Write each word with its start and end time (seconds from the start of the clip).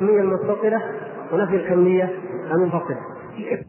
الكمية 0.00 0.20
المتصلة 0.20 0.82
ونفي 1.32 1.56
الكمية 1.56 2.10
المنفصلة. 2.50 2.98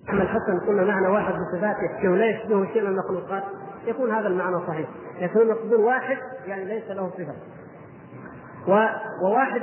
أحمد 0.10 0.28
حسن 0.28 0.60
قلنا 0.68 0.84
معنى 0.84 1.08
واحد 1.08 1.34
بصفاته 1.34 2.02
أنه 2.04 2.16
لا 2.16 2.26
يشبهه 2.26 2.74
شيء 2.74 2.82
من 2.82 2.88
المخلوقات 2.88 3.44
يكون 3.88 4.12
هذا 4.12 4.28
المعنى 4.28 4.68
صحيح، 4.68 4.90
لكن 5.22 5.40
يقصدون 5.40 5.84
واحد 5.84 6.18
يعني 6.48 6.66
ليس 6.66 6.92
له 6.92 7.10
صفة. 7.10 7.34
و... 8.68 8.88
وواحد 9.24 9.62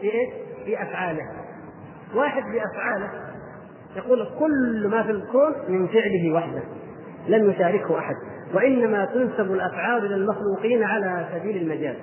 في 0.00 0.12
إيش؟ 0.12 0.28
في 0.64 0.82
أفعاله. 0.82 1.22
واحد 2.14 2.42
بأفعاله 2.42 3.10
يقول 3.96 4.28
كل 4.38 4.88
ما 4.88 5.02
في 5.02 5.10
الكون 5.10 5.52
من 5.68 5.86
فعله 5.86 6.32
وحده 6.34 6.62
لم 7.28 7.50
يشاركه 7.50 7.98
أحد 7.98 8.14
وإنما 8.54 9.04
تنسب 9.04 9.52
الأفعال 9.52 10.06
إلى 10.06 10.14
المخلوقين 10.14 10.82
على 10.82 11.26
سبيل 11.34 11.56
المجاز 11.56 11.96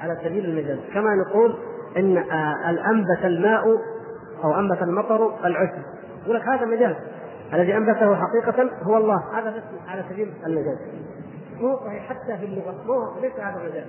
على 0.00 0.18
سبيل 0.24 0.44
المجاز 0.44 0.78
كما 0.94 1.10
نقول 1.14 1.54
إن 1.96 2.16
آه، 2.16 2.70
الأنبت 2.70 3.24
الماء 3.24 3.64
أو 4.44 4.58
أنبت 4.58 4.82
المطر 4.82 5.46
العشب. 5.46 5.82
يقول 6.24 6.36
لك 6.36 6.48
هذا 6.48 6.66
مجاز. 6.66 6.96
الذي 7.52 7.76
أنبته 7.76 8.16
حقيقة 8.16 8.70
هو 8.82 8.96
الله. 8.96 9.38
هذا 9.38 9.62
على 9.88 10.04
سبيل 10.10 10.32
المجاز. 10.46 10.78
مو 11.60 11.76
صحيح 11.76 12.08
حتى 12.08 12.38
في 12.38 12.44
اللغة. 12.44 12.74
مو 12.86 13.20
ليس 13.20 13.40
هذا 13.40 13.62
مجاز. 13.70 13.86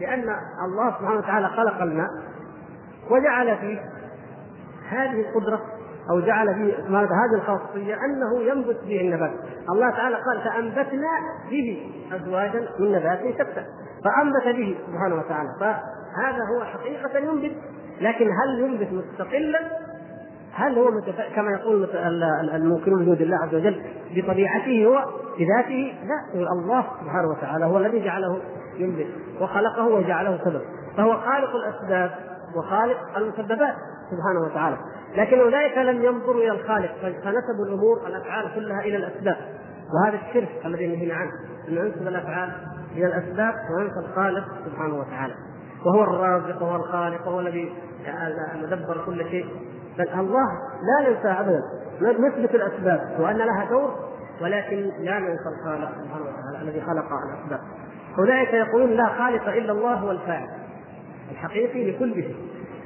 لأن 0.00 0.36
الله 0.64 0.90
سبحانه 0.98 1.18
وتعالى 1.18 1.48
خلق 1.48 1.82
الماء 1.82 2.08
وجعل 3.10 3.56
فيه 3.56 3.78
هذه 4.88 5.20
القدرة 5.20 5.60
أو 6.10 6.20
جعل 6.20 6.54
فيه 6.54 6.74
هذه 6.96 7.34
الخاصية 7.34 7.94
أنه 7.94 8.42
ينبت 8.42 8.84
به 8.84 9.00
النبات. 9.00 9.32
الله 9.68 9.90
تعالى 9.90 10.16
قال 10.16 10.40
فأنبتنا 10.44 11.08
به 11.50 11.92
أزواجا 12.12 12.68
من 12.78 12.92
نبات 12.92 13.18
شتى. 13.34 13.64
فأنبت 14.04 14.56
به 14.56 14.78
سبحانه 14.86 15.14
وتعالى. 15.14 15.50
فهذا 16.18 16.44
هو 16.56 16.64
حقيقة 16.64 17.18
ينبت 17.18 17.56
لكن 18.00 18.26
هل 18.26 18.60
ينبت 18.60 18.88
مستقلا؟ 18.92 19.60
هل 20.52 20.78
هو. 20.78 20.90
كما 21.36 21.50
يقول 21.52 21.88
الموكلون 22.54 23.04
بوجود 23.04 23.20
الله 23.20 23.36
عز 23.36 23.54
وجل 23.54 23.82
بطبيعته 24.16 24.86
هو 24.86 25.04
بذاته؟ 25.38 25.94
لا 26.04 26.42
الله 26.52 26.84
سبحانه 27.00 27.28
وتعالى 27.28 27.64
هو 27.64 27.78
الذي 27.78 28.04
جعله 28.04 28.40
ينبت 28.78 29.06
وخلقه 29.40 29.86
وجعله 29.86 30.38
سبب 30.44 30.60
فهو 30.96 31.12
خالق 31.12 31.50
الأسباب 31.54 32.10
وخالق 32.56 33.16
المسببات 33.16 33.74
سبحانه 34.10 34.40
وتعالى 34.46 34.76
لكن 35.16 35.40
أولئك 35.40 35.78
لم 35.78 36.04
ينظروا 36.04 36.42
إلى 36.42 36.50
الخالق 36.50 36.90
فنسبوا 37.00 37.66
الأمور 37.66 38.06
الأفعال 38.06 38.54
كلها 38.54 38.80
إلى 38.80 38.96
الأسباب 38.96 39.36
وهذا 39.94 40.18
الشرك 40.28 40.48
الذي 40.64 40.86
نهينا 40.86 41.14
عنه 41.14 41.30
أن 41.68 41.74
ننسب 41.74 42.08
الأفعال 42.08 42.52
إلى 42.96 43.06
الأسباب 43.06 43.54
وينسى 43.76 44.10
الخالق 44.10 44.44
سبحانه 44.64 44.94
وتعالى 44.94 45.34
وهو 45.86 46.02
الرازق 46.02 46.62
وهو 46.62 46.76
الخالق 46.76 47.28
وهو 47.28 47.40
الذي 47.40 47.72
مدبر 48.62 49.04
كل 49.06 49.30
شيء. 49.30 49.46
بل 49.98 50.08
الله 50.08 50.48
لا 50.82 51.10
ننسى 51.10 51.28
ابدا. 51.28 51.62
نثبت 52.00 52.54
الأسباب 52.54 53.16
وأن 53.20 53.36
لها 53.36 53.66
دور 53.70 53.94
ولكن 54.42 54.76
لا 55.00 55.18
ننسى 55.18 55.48
الخالق 55.58 55.90
سبحانه 55.90 56.24
وتعالى 56.24 56.62
الذي 56.62 56.80
خلق 56.80 57.06
الأسباب. 57.12 57.60
اولئك 58.18 58.52
يقولون 58.52 58.90
لا 58.90 59.06
خالق 59.06 59.48
إلا 59.48 59.72
الله 59.72 59.94
هو 59.94 60.10
الفاعل 60.10 60.48
الحقيقي 61.30 61.90
لكل 61.90 62.14
شيء. 62.14 62.36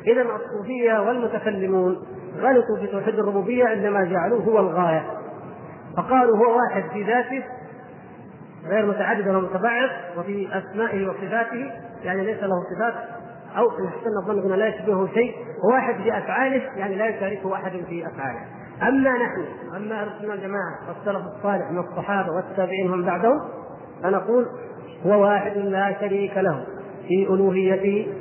اذا 0.06 0.22
الصوفية 0.22 1.00
والمتكلمون 1.00 1.96
غلطوا 2.38 2.76
في 2.80 2.86
توحيد 2.86 3.18
الربوبية 3.18 3.64
عندما 3.64 4.04
جعلوه 4.04 4.42
هو 4.42 4.58
الغاية. 4.58 5.04
فقالوا 5.96 6.36
هو 6.36 6.56
واحد 6.56 6.82
في 6.92 7.02
ذاته 7.02 7.44
غير 8.66 8.86
متعدد 8.86 9.28
ولا 9.28 9.38
متبعض 9.38 9.88
وفي 10.18 10.48
أسمائه 10.58 11.08
وصفاته 11.08 11.70
يعني 12.04 12.24
ليس 12.24 12.42
له 12.42 12.56
صفات 12.74 12.94
أو 13.56 13.70
إن 13.78 13.86
احسن 13.86 14.10
الظن 14.22 14.52
لا 14.52 14.66
يشبهه 14.66 15.06
شيء 15.06 15.34
وواحد 15.64 15.94
في 15.94 16.18
أفعاله 16.18 16.62
يعني 16.76 16.94
لا 16.94 17.06
يشاركه 17.06 17.54
أحد 17.54 17.70
في 17.70 18.06
أفعاله 18.06 18.40
أما 18.82 19.10
نحن 19.12 19.44
أما 19.76 20.02
أهل 20.02 20.08
السنة 20.08 20.30
والجماعة 20.30 20.78
والسلف 20.88 21.26
الصالح 21.26 21.70
من 21.70 21.78
الصحابة 21.78 22.32
والتابعين 22.32 22.90
هم 22.90 23.04
بعدهم 23.04 23.40
فنقول 24.02 24.46
هو 25.06 25.22
واحد 25.22 25.56
لا 25.56 26.00
شريك 26.00 26.36
له 26.36 26.66
في 27.08 27.26
ألوهيته 27.30 28.14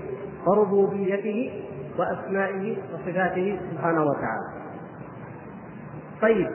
وربوبيته 0.48 1.64
وأسمائه 2.00 2.78
وصفاته 2.94 3.60
سبحانه 3.72 4.04
وتعالى. 4.04 4.62
طيب 6.22 6.50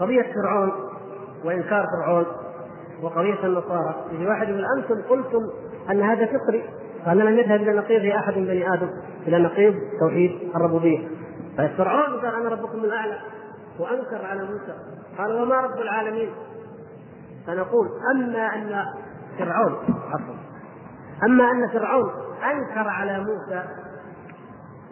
قضية 0.00 0.26
فرعون 0.34 0.72
وإنكار 1.44 1.84
فرعون 1.96 2.26
وقضية 3.02 3.46
النصارى. 3.46 3.94
يجي 4.12 4.26
واحد 4.26 4.48
يقول 4.48 4.64
أنتم 4.78 5.02
قلتم 5.08 5.40
أن 5.90 6.02
هذا 6.02 6.26
فطري 6.26 6.64
فأنا 7.04 7.22
لم 7.22 7.38
يذهب 7.38 7.60
إلى 7.60 7.72
نقيض 7.72 8.14
أحد 8.14 8.38
من 8.38 8.44
بني 8.44 8.74
آدم 8.74 8.88
إلى 9.26 9.38
نقيض 9.38 9.74
توحيد 10.00 10.50
الربوبية. 10.56 11.08
ففرعون 11.58 12.20
قال 12.20 12.34
أنا 12.34 12.48
ربكم 12.48 12.78
الأعلى 12.78 13.18
وأنكر 13.78 14.26
على 14.26 14.40
موسى. 14.42 14.74
قال 15.18 15.42
وما 15.42 15.60
رب 15.60 15.80
العالمين؟ 15.80 16.30
فنقول 17.46 17.88
أما 18.14 18.54
أن 18.54 18.84
فرعون 19.38 19.76
عفوا 20.12 20.34
أما 21.24 21.50
أن 21.50 21.68
فرعون 21.68 22.10
أنكر 22.52 22.88
على 22.88 23.18
موسى 23.18 23.64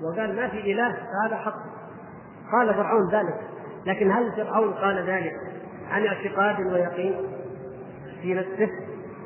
وقال 0.02 0.36
ما 0.36 0.48
في 0.48 0.72
إله 0.72 0.92
فهذا 0.92 1.36
حق. 1.36 1.58
قال 2.52 2.74
فرعون 2.74 3.10
ذلك. 3.10 3.40
لكن 3.86 4.10
هل 4.10 4.32
فرعون 4.32 4.72
قال 4.72 4.96
ذلك 5.06 5.32
عن 5.90 6.06
اعتقاد 6.06 6.66
ويقين؟ 6.72 7.14
في 8.22 8.34
نفسه؟ 8.34 8.70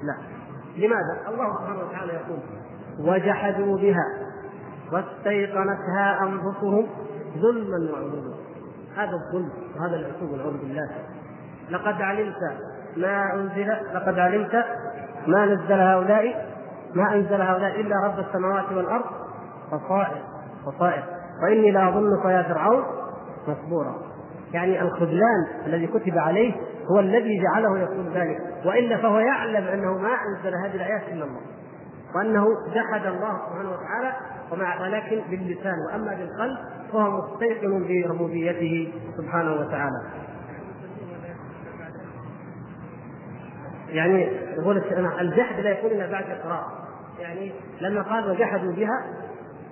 لا 0.03 0.17
لماذا؟ 0.77 1.29
الله 1.29 1.55
سبحانه 1.55 1.79
وتعالى 1.89 2.13
يقول 2.13 2.39
وجحدوا 3.01 3.77
بها 3.77 4.05
واستيقنتها 4.93 6.23
أنفسهم 6.23 6.87
ظلما 7.39 7.93
وعلوا. 7.93 8.35
هذا 8.97 9.13
الظلم 9.13 9.51
وهذا 9.77 9.97
العتوب 9.97 10.31
والعوذ 10.31 10.59
بالله. 10.59 10.91
لقد 11.71 12.03
علمت 12.03 12.37
ما 12.97 13.35
أنزل 13.35 13.77
لقد 13.95 14.19
علمت 14.19 14.65
ما 15.27 15.47
نزل 15.47 15.81
هؤلاء 15.81 16.55
ما 16.95 17.15
أنزل 17.15 17.43
هؤلاء 17.43 17.81
إلا 17.81 17.97
رب 18.07 18.19
السماوات 18.19 18.73
والأرض. 18.73 19.05
بصائر 19.73 20.23
بصائر 20.67 21.05
وإني 21.43 21.71
لأظنك 21.71 22.25
يا 22.25 22.43
فرعون 22.43 22.85
مصبورا. 23.49 23.95
يعني 24.53 24.83
الخذلان 24.83 25.47
الذي 25.67 25.87
كتب 25.87 26.19
عليه 26.19 26.55
هو 26.91 27.01
الذي 27.01 27.43
جعله 27.43 27.79
يقول 27.79 28.13
ذلك 28.15 28.39
وإلا 28.65 28.97
فهو 28.97 29.19
يعلم 29.19 29.67
أنه 29.67 29.99
ما 29.99 30.09
أنزل 30.09 30.55
هذه 30.65 30.75
الآيات 30.75 31.03
إلا 31.09 31.25
الله 31.25 31.41
وأنه 32.15 32.45
جحد 32.75 33.07
الله 33.07 33.39
سبحانه 33.49 33.71
وتعالى 33.71 34.13
ومع 34.53 34.83
ولكن 34.83 35.21
باللسان 35.31 35.75
وأما 35.89 36.15
بالقلب 36.15 36.59
فهو 36.93 37.23
مستيقن 37.23 37.87
بربوبيته 37.89 38.93
سبحانه 39.17 39.53
وتعالى. 39.53 40.03
يعني 43.89 44.23
يقول 44.59 44.77
الجحد 45.21 45.61
لا 45.61 45.71
يكون 45.71 45.91
إلا 45.91 46.11
بعد 46.11 46.25
اقرار 46.31 46.65
يعني 47.19 47.53
لما 47.81 48.03
قال 48.03 48.31
وجحدوا 48.31 48.73
بها 48.73 49.05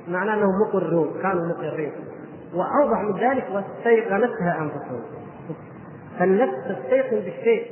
معناه 0.09 0.35
أنهم 0.35 0.61
مقرون 0.69 1.23
كانوا 1.23 1.47
مقرين. 1.47 1.93
وأوضح 2.55 3.01
من 3.01 3.21
ذلك 3.21 3.47
واستيقنتها 3.53 4.61
أنفسهم. 4.61 5.18
فالنفس 6.19 6.55
تستيقن 6.69 7.17
بالشيء 7.17 7.67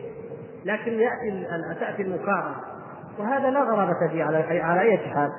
لكن 0.64 0.92
يأتي 0.92 1.46
تأتي 1.80 2.02
المقارنه 2.02 2.56
وهذا 3.18 3.50
لا 3.50 3.60
غرابة 3.60 4.08
فيه 4.12 4.24
على 4.24 4.60
على 4.60 4.80
أي 4.80 4.98
حال 4.98 5.30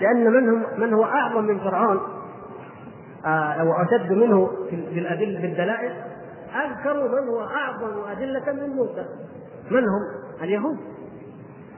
لأن 0.00 0.32
من 0.32 0.48
هم 0.48 0.64
من 0.78 0.94
هو 0.94 1.04
أعظم 1.04 1.44
من 1.44 1.58
فرعون 1.58 2.00
آه، 3.26 3.52
أو 3.52 3.72
أشد 3.72 4.12
منه 4.12 4.50
في 4.70 4.98
الادله 4.98 5.40
في 5.40 5.46
الدلائل 5.46 5.92
انكروا 6.64 7.08
من 7.08 7.28
هو 7.28 7.40
أعظم 7.40 8.10
أدلة 8.10 8.52
من 8.52 8.70
موسى. 8.70 9.06
من 9.70 9.82
هم؟ 9.88 10.02
اليهود. 10.42 10.78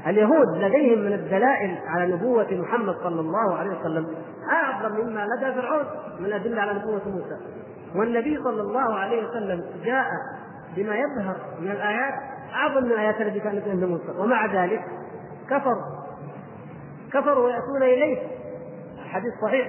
اليهود 0.06 0.48
لديهم 0.56 0.98
من 0.98 1.12
الدلائل 1.12 1.78
على 1.86 2.12
نبوة 2.12 2.46
محمد 2.50 2.94
صلى 3.02 3.20
الله 3.20 3.54
عليه 3.54 3.80
وسلم 3.80 4.06
أعظم 4.52 4.94
مما 4.94 5.26
لدى 5.26 5.52
فرعون 5.52 5.84
من 6.20 6.32
أدلة 6.32 6.60
على 6.60 6.72
نبوة 6.72 7.08
موسى. 7.08 7.36
والنبي 7.94 8.38
صلى 8.44 8.60
الله 8.60 8.94
عليه 8.94 9.28
وسلم 9.28 9.64
جاء 9.84 10.06
بما 10.76 10.94
يظهر 10.94 11.36
من 11.60 11.70
الآيات 11.70 12.14
أعظم 12.54 12.84
من 12.84 12.92
الآيات 12.92 13.20
التي 13.20 13.40
كانت 13.40 13.68
عند 13.68 13.84
موسى 13.84 14.18
ومع 14.18 14.46
ذلك 14.46 14.84
كفروا. 15.50 15.82
كفروا 17.12 17.44
ويأتون 17.44 17.82
إليه. 17.82 18.18
حديث 19.04 19.32
صحيح 19.42 19.68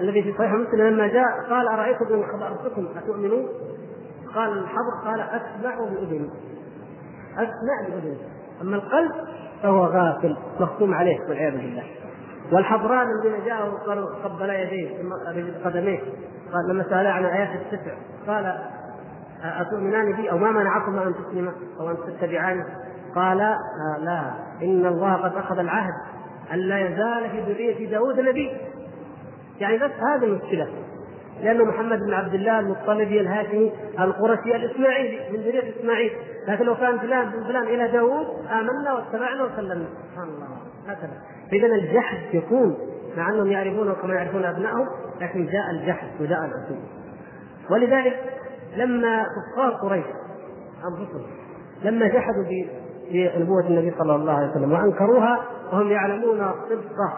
الذي 0.00 0.22
في 0.22 0.32
صحيح 0.32 0.52
مسلم 0.52 0.80
لما 0.80 1.06
جاء 1.06 1.26
قال 1.50 1.68
أرأيتم 1.68 2.14
إن 2.14 2.24
خبرتكم 2.26 2.88
أتؤمنون؟ 2.96 3.48
قال 4.34 4.58
الحبر. 4.58 5.04
قال 5.04 5.20
أسمع 5.20 5.74
بأذني 5.74 6.30
أسمع 7.34 7.88
بأذني 7.88 8.16
أما 8.62 8.76
القلب 8.76 9.12
فهو 9.62 9.84
غافل 9.84 10.36
مختوم 10.60 10.94
عليه 10.94 11.20
والعياذ 11.28 11.56
بالله. 11.56 11.84
والحضران 12.52 13.06
الذين 13.18 13.44
جاءوا 13.44 13.78
قالوا 13.78 14.14
قبل 14.24 14.50
يديه 14.50 14.88
قدميه. 15.64 16.00
قال 16.52 16.68
لما 16.68 16.84
سال 16.84 17.06
عن 17.06 17.24
آيات 17.24 17.48
التسع 17.60 17.94
قال 18.26 18.58
أتؤمنان 19.60 20.16
بي 20.16 20.30
أو 20.30 20.38
ما 20.38 20.50
منعكم 20.50 20.98
أن 20.98 21.14
تسلم 21.14 21.52
أو 21.80 21.90
أن 21.90 21.96
تتبعاني؟ 22.06 22.64
قال 23.14 23.38
لا. 24.00 24.34
إن 24.62 24.86
الله 24.86 25.14
قد 25.14 25.36
أخذ 25.36 25.58
العهد. 25.58 25.92
أن 26.52 26.58
لا 26.58 26.78
يزال 26.78 27.30
في 27.30 27.40
ذرية 27.40 27.90
داود 27.90 28.20
نبي. 28.20 28.52
يعني 29.60 29.78
بس 29.78 29.90
هذه 29.90 30.24
المشكلة. 30.24 30.68
لأنه 31.42 31.64
محمد 31.64 31.98
بن 31.98 32.14
عبد 32.14 32.34
الله 32.34 32.60
المطلبي 32.60 33.20
الهاشمي 33.20 33.72
القرشي 34.00 34.56
الإسماعيلي 34.56 35.30
من 35.32 35.40
ذرية 35.44 35.80
إسماعيل. 35.80 36.12
لكن 36.48 36.64
لو 36.64 36.74
كان 36.74 36.98
فلان 36.98 37.30
بن 37.30 37.44
فلان 37.44 37.62
إلى 37.62 37.88
داوود 37.88 38.26
آمنا 38.50 38.92
واتبعنا 38.92 39.44
وسلمنا. 39.44 39.88
سبحان 40.12 40.28
الله. 40.28 40.48
هكذا. 40.86 41.22
فاذا 41.50 41.66
الجحد 41.66 42.34
يكون. 42.34 42.76
مع 43.16 43.28
أنهم 43.28 43.50
يعرفونه 43.50 43.92
كما 43.92 44.14
يعرفون 44.14 44.44
أبنائهم 44.44 44.88
لكن 45.20 45.46
جاء 45.46 45.70
الجحد 45.70 46.08
وجاء 46.20 46.38
العتوب 46.38 46.78
ولذلك 47.70 48.20
لما 48.76 49.22
كفار 49.22 49.70
قريش 49.70 50.06
أنفسهم 50.90 51.26
لما 51.84 52.08
جحدوا 52.08 52.44
بنبوة 53.10 53.66
النبي 53.66 53.94
صلى 53.98 54.14
الله 54.14 54.32
عليه 54.32 54.50
وسلم 54.50 54.72
وأنكروها 54.72 55.40
وهم 55.72 55.90
يعلمون 55.90 56.50
صدقه 56.68 57.12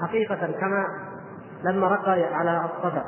حقيقة 0.00 0.52
كما 0.60 0.86
لما 1.64 1.88
رقى 1.88 2.22
على 2.22 2.64
الصدى 2.64 3.02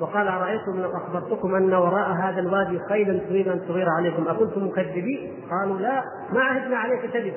وقال 0.00 0.28
أرأيتم 0.28 0.80
لو 0.80 0.90
أخبرتكم 0.96 1.54
أن 1.54 1.74
وراء 1.74 2.10
هذا 2.10 2.40
الوادي 2.40 2.80
خيلا 2.88 3.18
تريد 3.18 3.48
أن 3.48 3.60
تغير 3.68 3.88
عليكم 3.88 4.28
أكنتم 4.28 4.66
مكذبين؟ 4.66 5.32
قالوا 5.50 5.78
لا 5.78 6.02
ما 6.32 6.40
عهدنا 6.40 6.76
عليك 6.76 7.00
كذبا. 7.00 7.36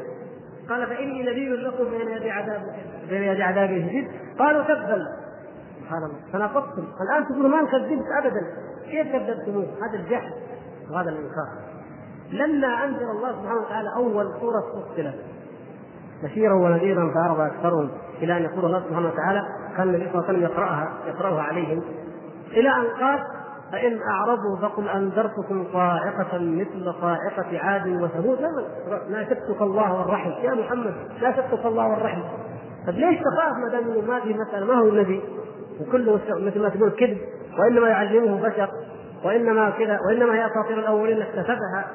قال 0.70 0.88
فإني 0.88 1.24
نذير 1.24 1.56
لكم 1.56 1.84
بين 1.84 2.10
يدي 2.10 2.32
عذاب 2.32 2.62
بين 3.10 3.24
يدي 3.24 3.44
عذاب 3.44 3.68
شديد. 3.70 4.08
قالوا 4.40 4.64
تبا 4.64 5.08
سبحان 5.82 6.04
الله 6.04 6.16
تناقضتم 6.34 6.84
الآن 7.02 7.28
تقولوا 7.28 7.50
ما 7.50 7.72
كذبت 7.72 8.06
أبدا. 8.20 8.42
كيف 8.92 9.08
كذبتموه؟ 9.12 9.66
هذا 9.66 10.00
الجهل 10.00 10.34
وهذا 10.92 11.10
الإنكار. 11.10 11.48
لما 12.32 12.86
أنزل 12.86 13.10
الله 13.10 13.32
سبحانه 13.32 13.62
وتعالى 13.62 13.90
أول 13.98 14.34
سورة 14.40 14.62
فصلت. 14.62 15.16
بشيرا 16.24 16.54
ونذيرا 16.54 17.14
فأرضى 17.14 17.48
أكثرهم 17.48 17.90
إلى 18.22 18.38
أن 18.38 18.44
يقول 18.44 18.66
الله 18.66 18.84
سبحانه 18.90 19.08
وتعالى 19.08 19.42
كان 19.78 19.88
النبي 19.88 20.10
صلى 20.10 20.16
الله 20.16 20.28
عليه 20.28 20.38
وسلم 20.38 20.44
يقرأها 20.44 20.94
يقرأها 21.08 21.42
عليهم. 21.42 21.82
إلى 22.52 22.70
أن 22.70 22.86
قال 23.00 23.20
فإن 23.72 24.00
أعرضوا 24.02 24.58
فقل 24.62 24.90
أنذرتكم 24.90 25.66
صاعقة 25.74 26.38
مثل 26.38 26.94
صاعقة 27.02 27.60
عاد 27.60 27.88
وثمود. 27.88 28.40
لا 29.10 29.24
شكك 29.24 29.62
الله 29.62 29.94
والرحم 29.94 30.30
يا 30.30 30.54
محمد 30.54 30.94
لا 31.22 31.32
شكك 31.32 31.66
الله 31.66 31.88
والرحم 31.88 32.22
طيب 32.88 32.96
ليش 32.96 33.20
تخاف 33.20 33.58
ما 33.58 33.70
دام 33.72 34.08
ما 34.08 34.20
في 34.20 34.34
مسألة؟ 34.34 34.66
ما 34.66 34.74
هو 34.74 34.90
النبي؟ 34.90 35.22
وكله 35.82 36.20
مثل 36.30 36.62
ما 36.62 36.70
تقول 36.70 36.92
كذب. 36.92 37.18
وإنما 37.60 37.90
يعلمه 37.90 38.50
بشر 38.50 38.70
وإنما 39.24 39.70
كذا 39.70 40.00
وإنما 40.08 40.36
هي 40.36 40.46
أساطير 40.46 40.80
الأولين 40.80 41.22
اكتسبها. 41.22 41.86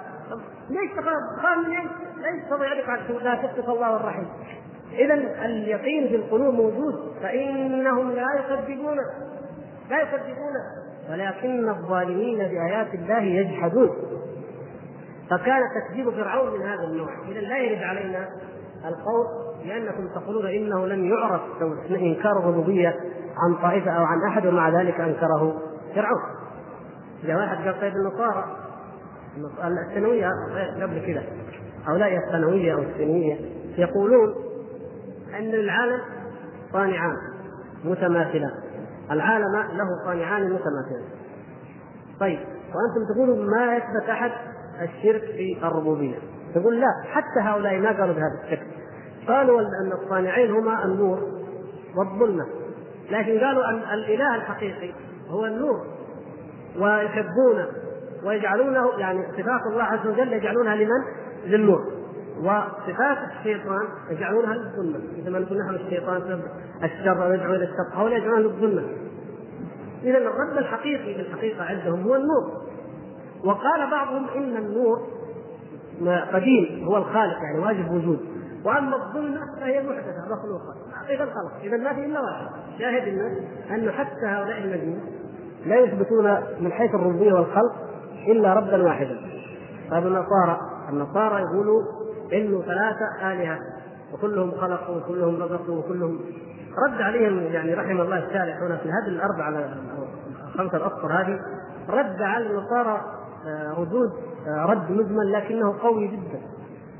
ليش 0.71 0.91
تخاف؟ 0.93 1.43
خاف 1.43 1.67
من 1.67 1.77
إيش؟ 1.77 1.91
ليش 2.17 2.73
يدك 2.73 2.89
على 2.89 3.01
لا 3.23 3.43
شكك 3.43 3.69
الله 3.69 3.93
والرحم 3.93 4.25
إذا 4.93 5.15
اليقين 5.45 6.09
في 6.09 6.17
القلوب 6.17 6.55
موجود 6.55 6.95
فإنهم 7.23 8.11
لا 8.11 8.27
يكذبون. 8.35 8.97
لا 9.91 10.01
يكذبونه 10.03 10.61
ولكن 11.11 11.69
الظالمين 11.69 12.39
بآيات 12.39 12.95
الله 12.95 13.21
يجحدون. 13.21 13.91
فكان 15.31 15.63
تكذيب 15.75 16.11
فرعون 16.11 16.59
من 16.59 16.67
هذا 16.67 16.85
النوع. 16.85 17.09
إذا 17.29 17.41
لا 17.41 17.59
يرد 17.59 17.83
علينا 17.83 18.29
القول 18.85 19.48
لأنكم 19.65 20.09
تقولون 20.15 20.47
إنه 20.47 20.87
لم 20.87 21.05
يعرف 21.05 21.41
إنكار 21.91 22.39
الربوبية 22.39 22.97
عن 23.37 23.63
طائفة 23.63 23.91
أو 23.91 24.05
عن 24.05 24.25
أحد 24.29 24.47
ومع 24.47 24.81
ذلك 24.81 25.01
أنكره 25.01 25.63
فرعون. 25.95 26.23
إذا 27.25 27.37
واحد 27.37 27.57
قال 27.57 27.81
طيب 27.81 27.93
النصارى 27.93 28.45
الثانوية 29.89 30.29
قبل 30.83 31.07
كذا 31.07 31.23
هؤلاء 31.87 32.17
الثانوية 32.27 32.75
أو 32.75 32.79
الثانوية 32.79 33.37
يقولون 33.79 34.35
أن 35.39 35.55
العالم 35.55 36.01
صانعان 36.73 37.17
متماثلان. 37.85 38.53
العالم 39.11 39.57
له 39.57 39.87
صانعان 40.05 40.43
متماثلان. 40.43 41.05
طيب 42.21 42.39
وأنتم 42.39 43.15
تقولوا 43.15 43.37
ما 43.37 43.77
يثبت 43.77 44.11
أحد 44.11 44.31
الشرك 44.83 45.21
في 45.23 45.59
الربوبية. 45.63 46.17
تقول 46.55 46.81
لا 46.81 46.87
حتى 47.05 47.41
هؤلاء 47.41 47.79
ما 47.79 47.89
قالوا 47.89 48.15
بهذا 48.15 48.41
الشكل. 48.45 48.67
قالوا 49.29 49.61
ان 49.61 49.93
الصانعين 50.03 50.51
هما 50.51 50.85
النور 50.85 51.19
والظلمة. 51.97 52.47
لكن 53.11 53.39
قالوا 53.39 53.71
أن 53.71 53.77
الإله 53.95 54.35
الحقيقي 54.35 54.93
هو 55.29 55.47
النور. 55.47 55.87
ويحبونه 56.79 57.67
ويجعلونه 58.25 58.91
يعني 58.99 59.23
صفات 59.33 59.61
الله 59.73 59.83
عز 59.83 60.07
وجل 60.07 60.33
يجعلونها 60.33 60.77
لمن؟ 60.77 61.05
للنور. 61.47 61.81
وصفات 62.39 63.19
الشيطان 63.39 63.89
يجعلونها 64.11 64.55
للظلمة. 64.55 64.99
مثل 65.19 65.31
ما 65.31 65.39
نقول 65.39 65.59
نحن 65.59 65.75
الشيطان 65.75 66.41
الشر 66.85 67.31
ويدعو 67.31 67.55
إلى 67.55 67.65
الشر 67.65 67.95
هؤلاء 67.95 68.19
يجعلونها 68.19 68.41
للظلمة. 68.41 68.83
إذا 70.03 70.19
الرب 70.19 70.59
الحقيقي 70.59 71.15
في 71.15 71.21
الحقيقة 71.21 71.65
عندهم 71.65 72.03
هو 72.03 72.17
النور. 72.17 72.63
وقال 73.45 73.91
بعضهم 73.91 74.27
إن 74.37 74.57
النور 74.57 74.99
قديم 76.33 76.85
هو 76.85 76.97
الخالق 76.97 77.37
يعني 77.43 77.59
واجب 77.59 77.91
وجود. 77.93 78.38
واما 78.65 78.97
الظلمه 78.97 79.41
فهي 79.61 79.83
محدثه 79.83 80.25
مخلوقة. 80.31 80.75
حقيقة 80.95 81.25
الخلق. 81.25 81.53
إذا 81.63 81.77
ما 81.77 81.95
في 81.95 82.05
إلا 82.05 82.21
واحد. 82.21 82.47
شاهد 82.79 83.09
الناس 83.09 83.39
انه 83.71 83.93
حتى 83.93 84.27
هؤلاء 84.27 84.59
الذين 84.59 85.01
لا 85.67 85.77
يثبتون 85.77 86.25
من 86.61 86.73
حيث 86.73 86.95
الربوبية 86.95 87.33
والخلق 87.33 87.73
إلا 88.29 88.55
ربا 88.55 88.83
واحدا. 88.83 89.17
طيب 89.91 90.07
النصارى. 90.07 90.61
النصارى 90.89 91.43
يقولوا 91.43 91.83
إنه 92.33 92.63
ثلاثة 92.63 93.33
آلهة. 93.33 93.59
وكلهم 94.13 94.51
خلقوا 94.51 94.97
وكلهم 94.97 95.43
رزقوا 95.43 95.79
وكلهم 95.79 96.21
رد 96.87 97.03
عليهم 97.03 97.39
يعني 97.39 97.75
رحم 97.75 98.01
الله 98.01 98.19
الشارع 98.19 98.67
هنا 98.67 98.77
في 98.77 98.89
هذه 98.89 99.09
الأربعة 99.09 99.45
على 99.45 99.75
الخمسة 100.49 100.77
الأصفر 100.77 101.13
هذه. 101.13 101.41
رد 101.89 102.23
على 102.23 102.47
النصارى 102.47 103.01
آه، 103.47 103.75
ردود 103.79 104.13
آه، 104.47 104.67
رد 104.67 104.91
مجمل 104.91 105.33
لكنه 105.33 105.79
قوي 105.83 106.09
جدا. 106.09 106.41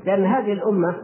لأن 0.05 0.25
هذه 0.25 0.53
الأمة 0.53 0.95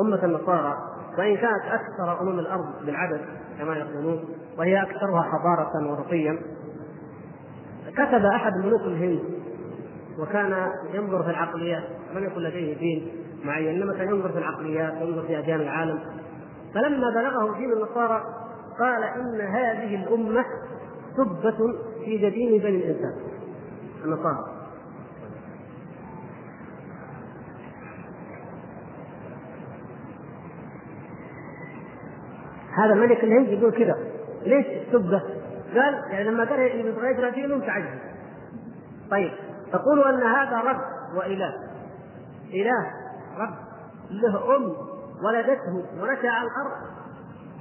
أمة 0.00 0.24
النصارى 0.24 0.76
وإن 1.18 1.36
كانت 1.36 1.64
أكثر 1.64 2.20
امم 2.20 2.38
الأرض 2.38 2.86
بالعدد 2.86 3.20
كما 3.58 3.76
يقولون 3.76 4.24
وهي 4.58 4.82
أكثرها 4.82 5.22
حضارة 5.22 5.90
ورقيا. 5.90 6.38
كتب 7.92 8.24
أحد 8.24 8.56
ملوك 8.56 8.80
الهند 8.80 9.20
وكان 10.18 10.72
ينظر 10.92 11.22
في 11.22 11.30
العقليات 11.30 11.82
لم 12.14 12.24
يكن 12.24 12.40
لديه 12.40 12.78
دين 12.78 13.12
معين 13.44 13.82
إنما 13.82 13.92
كان 13.92 14.08
ينظر 14.08 14.32
في 14.32 14.38
العقليات 14.38 14.92
ينظر 15.00 15.22
في 15.22 15.38
أديان 15.38 15.60
العالم. 15.60 15.98
فلما 16.74 17.10
بلغه 17.10 17.58
دين 17.58 17.72
النصارى 17.72 18.22
قال 18.78 19.02
إن 19.02 19.40
هذه 19.40 19.94
الأمة 20.04 20.44
سبة 21.16 21.58
في 22.04 22.18
جبين 22.18 22.62
بني 22.62 22.76
الإنسان 22.76 23.14
النصارى. 24.04 24.59
هذا 32.84 32.94
ملك 32.94 33.24
الهند 33.24 33.48
يقول 33.48 33.72
كذا 33.72 33.98
ليش 34.42 34.66
سبة؟ 34.92 35.22
قال 35.74 36.04
يعني 36.10 36.24
لما 36.24 36.44
قال 36.44 36.60
يبغى 36.60 37.30
دينهم 37.30 37.60
تعجب 37.60 37.98
طيب 39.10 39.30
تقول 39.72 40.04
أن 40.04 40.22
هذا 40.22 40.60
رب 40.60 40.80
وإله. 41.16 41.54
إله 42.54 42.86
رب. 43.38 43.54
له 44.10 44.56
أم 44.56 44.72
ولدته 45.24 46.02
ونشأ 46.02 46.28
على 46.28 46.48
الأرض. 46.48 46.72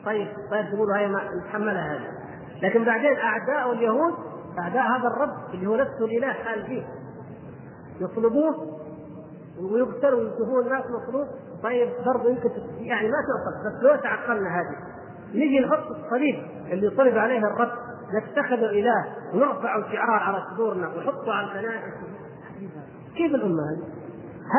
طيب 0.06 0.28
طيب 0.52 0.66
تقولوا 0.74 0.98
هاي 0.98 1.08
نتحملها 1.38 1.94
هذه. 1.94 2.12
لكن 2.62 2.86
بعدين 2.86 3.18
أعداء 3.18 3.72
اليهود 3.72 4.14
أعداء 4.60 4.84
هذا 4.84 5.08
الرب 5.08 5.54
اللي 5.54 5.68
هو 5.68 5.76
نفسه 5.76 6.06
الإله 6.06 6.34
قال 6.46 6.66
فيه. 6.66 6.84
يطلبوه 8.02 8.80
ويقتل 9.72 10.14
ويشوفون 10.14 10.66
الناس 10.66 10.84
مطلوب 10.86 11.28
طيب 11.64 11.90
برضه 12.06 12.30
يمكن 12.30 12.50
يعني 12.80 13.08
ما 13.08 13.18
تعقل 13.28 13.70
بس 13.70 13.84
لو 13.84 13.96
تعقلنا 13.96 14.50
هذه. 14.50 14.99
نجي 15.34 15.60
نحط 15.60 15.88
الصليب 15.92 16.36
اللي 16.72 16.90
صلب 16.90 17.18
عليه 17.18 17.40
الرب 17.40 17.72
نتخذه 18.14 18.70
إله 18.70 19.06
ونرفع 19.34 19.92
شعار 19.92 20.20
على 20.20 20.44
صدورنا 20.54 20.88
ونحطه 20.88 21.34
على 21.34 21.48
الكنائس 21.48 21.94
كيف 23.16 23.36
الأمة 23.36 23.64
هذه؟ 23.72 23.84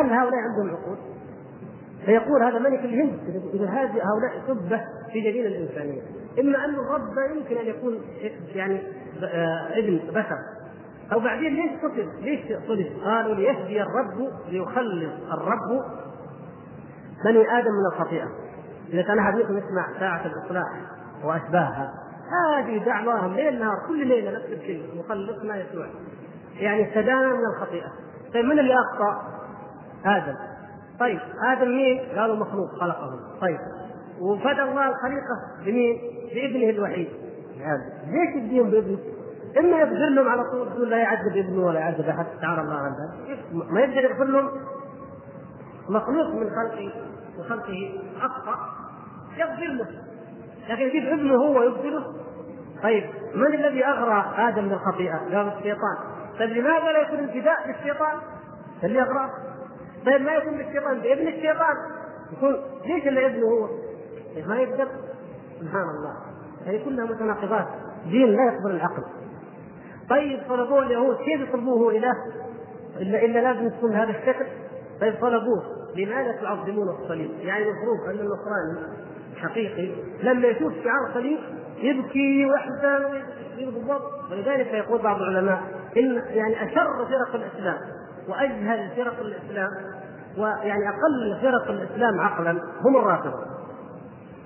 هل 0.01 0.13
هؤلاء 0.13 0.41
عندهم 0.41 0.77
عقول؟ 0.77 0.97
فيقول 2.05 2.43
هذا 2.43 2.59
ملك 2.59 2.85
الهند 2.85 3.19
إذا 3.55 3.67
هؤلاء 3.71 4.43
سبه 4.47 4.81
في 5.13 5.21
جبين 5.21 5.47
الإنسانية 5.47 6.03
إما 6.41 6.65
أن 6.65 6.75
الرب 6.75 7.37
يمكن 7.37 7.57
أن 7.57 7.67
يكون 7.67 8.01
يعني 8.55 8.83
آه، 9.23 9.79
ابن 9.79 10.01
بشر 10.11 10.39
أو 11.13 11.21
بعدين 11.21 11.55
ليش 11.55 11.71
قتل؟ 11.85 12.09
ليش 12.21 12.41
صلب؟ 12.69 12.87
قالوا 13.05 13.35
ليهدي 13.35 13.83
الرب 13.83 14.33
ليخلص 14.49 15.33
الرب 15.33 15.85
بني 17.25 17.59
آدم 17.59 17.71
من 17.71 17.87
الخطيئة 17.93 18.29
إذا 18.93 19.03
كان 19.03 19.19
أحد 19.19 19.35
منكم 19.35 19.59
يسمع 19.59 19.87
ساعة 20.01 20.27
الإصلاح 20.27 20.67
وأشباهها 21.25 21.95
هذه 22.31 22.85
دعواهم 22.85 23.35
ليل 23.35 23.59
نهار 23.59 23.79
كل 23.89 24.07
ليلة 24.07 24.31
نفس 24.31 24.47
الكلمة 24.47 25.01
يخلصنا 25.01 25.57
يسوع 25.57 25.87
يعني 26.55 26.89
استدانا 26.89 27.35
من 27.35 27.45
الخطيئة 27.55 27.93
طيب 28.35 28.45
من 28.45 28.59
اللي 28.59 28.75
أخطأ؟ 28.75 29.23
آدم 30.05 30.37
طيب 31.01 31.21
آدم 31.53 31.69
مين؟ 31.69 32.01
قالوا 32.19 32.37
مخلوق 32.37 32.71
خلقه 32.81 33.21
طيب 33.41 33.59
وفدى 34.21 34.63
الله 34.63 34.89
الخليقة 34.89 35.65
بمين؟ 35.65 36.01
بابنه 36.35 36.71
الوحيد 36.71 37.09
يعني 37.59 37.83
ليش 38.07 38.37
يديهم 38.37 38.71
بابنه؟ 38.71 38.99
إما 39.59 39.81
يغفر 39.81 39.95
لهم 39.95 40.29
على 40.29 40.45
طول 40.51 40.69
يقول 40.69 40.91
لا 40.91 40.99
يعذب 40.99 41.37
ابنه 41.37 41.67
ولا 41.67 41.81
يعذب 41.81 42.09
أحد 42.09 42.27
تعالى 42.41 42.61
الله 42.61 42.75
عن 42.75 42.91
ذلك 42.91 43.39
ما 43.71 43.81
يقدر 43.81 44.11
يغفر 44.11 44.25
لهم 44.25 44.51
مخلوق 45.89 46.27
من 46.27 46.51
خلقه 46.51 46.93
من 47.39 47.45
خلقه 47.49 48.01
أخطأ 48.23 48.80
يغفر 49.37 49.67
له. 49.67 49.87
لكن 50.69 50.83
يجيب 50.83 51.05
ابنه 51.05 51.35
هو 51.35 51.63
يغفره 51.63 52.15
طيب 52.83 53.05
من 53.35 53.55
الذي 53.55 53.85
أغرى 53.85 54.35
آدم 54.49 54.69
بالخطيئة؟ 54.69 55.17
قال 55.17 55.53
الشيطان. 55.59 55.97
طيب 56.39 56.51
لماذا 56.51 56.93
لا 56.93 56.99
يكون 56.99 57.19
الفداء 57.19 57.67
بالشيطان؟ 57.67 58.19
اللي 58.85 59.03
اغراه 59.03 59.31
طيب 60.07 60.23
ما 60.23 60.33
يكون 60.33 60.57
بالشيطان؟ 60.57 61.01
بابن 61.01 61.29
الشيطان. 61.29 61.77
يكون 62.33 62.57
ليش 62.87 63.07
الا 63.07 63.27
ابنه 63.27 63.47
هو؟ 63.47 63.69
طيب 64.35 64.49
ما 64.49 64.57
يقدر. 64.57 64.89
سبحان 65.61 65.83
الله. 65.83 66.17
هذه 66.67 66.85
كلها 66.85 67.05
متناقضات. 67.05 67.67
دين 68.05 68.29
لا 68.29 68.53
يقبل 68.53 68.71
العقل. 68.71 69.03
طيب 70.11 70.41
طلبوه 70.49 70.83
اليهود. 70.83 71.17
كيف 71.17 71.41
يطلبوه 71.41 71.91
إله؟ 71.91 72.15
الا 72.97 73.25
إلا 73.25 73.39
لازم 73.39 73.69
تكون 73.69 73.91
بهذا 73.91 74.11
الشكل. 74.11 74.47
طيب 75.01 75.15
طلبوه. 75.21 75.63
لماذا 75.97 76.33
تعظمون 76.33 76.89
الصليب؟ 76.89 77.31
يعني 77.41 77.65
المفروض 77.65 78.09
أن 78.09 78.21
النصراني 78.21 79.01
حقيقي. 79.43 79.91
لما 80.23 80.49
يشوف 80.49 80.73
شعار 80.73 81.15
صليب 81.15 81.39
يبكي 81.79 82.47
ويحزن 82.47 83.21
بالضبط. 83.59 84.31
ولذلك 84.31 84.67
يقول 84.67 85.03
بعض 85.03 85.23
العلماء 85.23 85.63
إن 85.97 86.23
يعني 86.29 86.65
أشر 86.65 87.07
فرق 87.07 87.35
الإسلام 87.35 87.79
وأجهل 88.29 88.91
فرق 88.97 89.21
الإسلام 89.21 89.71
ويعني 90.39 90.89
أقل 90.89 91.39
فرق 91.43 91.71
الإسلام 91.71 92.21
عقلا 92.21 92.51
هم 92.85 92.97
الرافضة. 92.97 93.41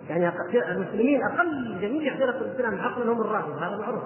يعني 0.08 0.32
المسلمين 0.70 1.22
أقل 1.24 1.78
جميع 1.80 2.16
فرق 2.16 2.36
الإسلام 2.36 2.80
عقلا 2.80 3.12
هم 3.12 3.20
الرافضة. 3.20 3.66
هذا 3.66 3.76
معروف. 3.76 4.02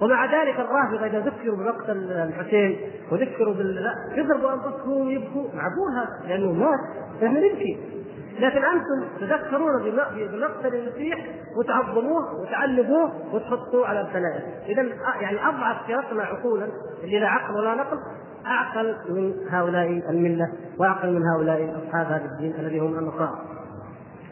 ومع 0.00 0.24
ذلك 0.24 0.60
الرافضة 0.60 1.06
إذا 1.06 1.18
ذكروا 1.18 1.56
بمقتل 1.56 2.12
الحسين 2.12 2.80
وذكروا 3.12 3.54
بال 3.54 3.74
لا 3.74 3.94
يضربوا 4.14 4.52
أنفسهم 4.52 5.06
ويبكوا. 5.06 5.48
معقول 5.54 5.92
هذا؟ 5.96 6.28
لأنه 6.28 6.52
مات. 6.52 6.80
إحنا 7.24 7.40
نبكي. 7.40 8.01
لكن 8.40 8.64
أنتم 8.64 9.08
تذكرون 9.20 9.82
بمقتل 10.14 10.74
المسيح 10.74 11.26
وتعظموه 11.56 12.40
وتعلقوه 12.40 13.34
وتحطوه 13.34 13.88
على 13.88 14.00
الكنائس 14.00 14.42
اذا 14.66 14.82
يعني 15.20 15.48
أضعف 15.48 15.86
فرقنا 15.86 16.22
عقولا 16.22 16.68
اللي 17.04 17.18
لا 17.18 17.28
عقل 17.28 17.54
ولا 17.54 17.74
نقل 17.74 17.98
أعقل 18.46 18.96
من 19.08 19.34
هؤلاء 19.50 19.86
الملة 20.10 20.52
وأعقل 20.78 21.12
من 21.12 21.22
هؤلاء 21.22 21.82
أصحاب 21.86 22.06
هذا 22.06 22.24
الدين 22.24 22.54
الذي 22.58 22.78
هم 22.78 22.98
النصارى. 22.98 23.38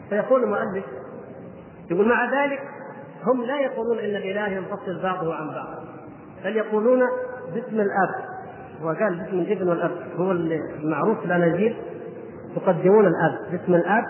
فيقول 0.09 0.43
المؤلف 0.43 0.85
يقول 1.91 2.09
مع 2.09 2.45
ذلك 2.45 2.61
هم 3.23 3.43
لا 3.43 3.59
يقولون 3.59 3.99
إن 3.99 4.15
الاله 4.15 4.47
ينفصل 4.47 5.01
بعضه 5.03 5.35
عن 5.35 5.47
بعض 5.47 5.83
بل 6.43 6.55
يقولون 6.57 6.99
باسم 7.53 7.79
الأب. 7.79 8.31
وقال 8.83 9.15
باسم 9.15 9.39
الابن 9.39 9.69
والأب 9.69 9.91
هو 10.17 10.31
المعروف 10.31 11.25
الاناجيل 11.25 11.75
يقدمون 12.57 13.05
الآب 13.07 13.51
باسم 13.51 13.73
الآب 13.75 14.03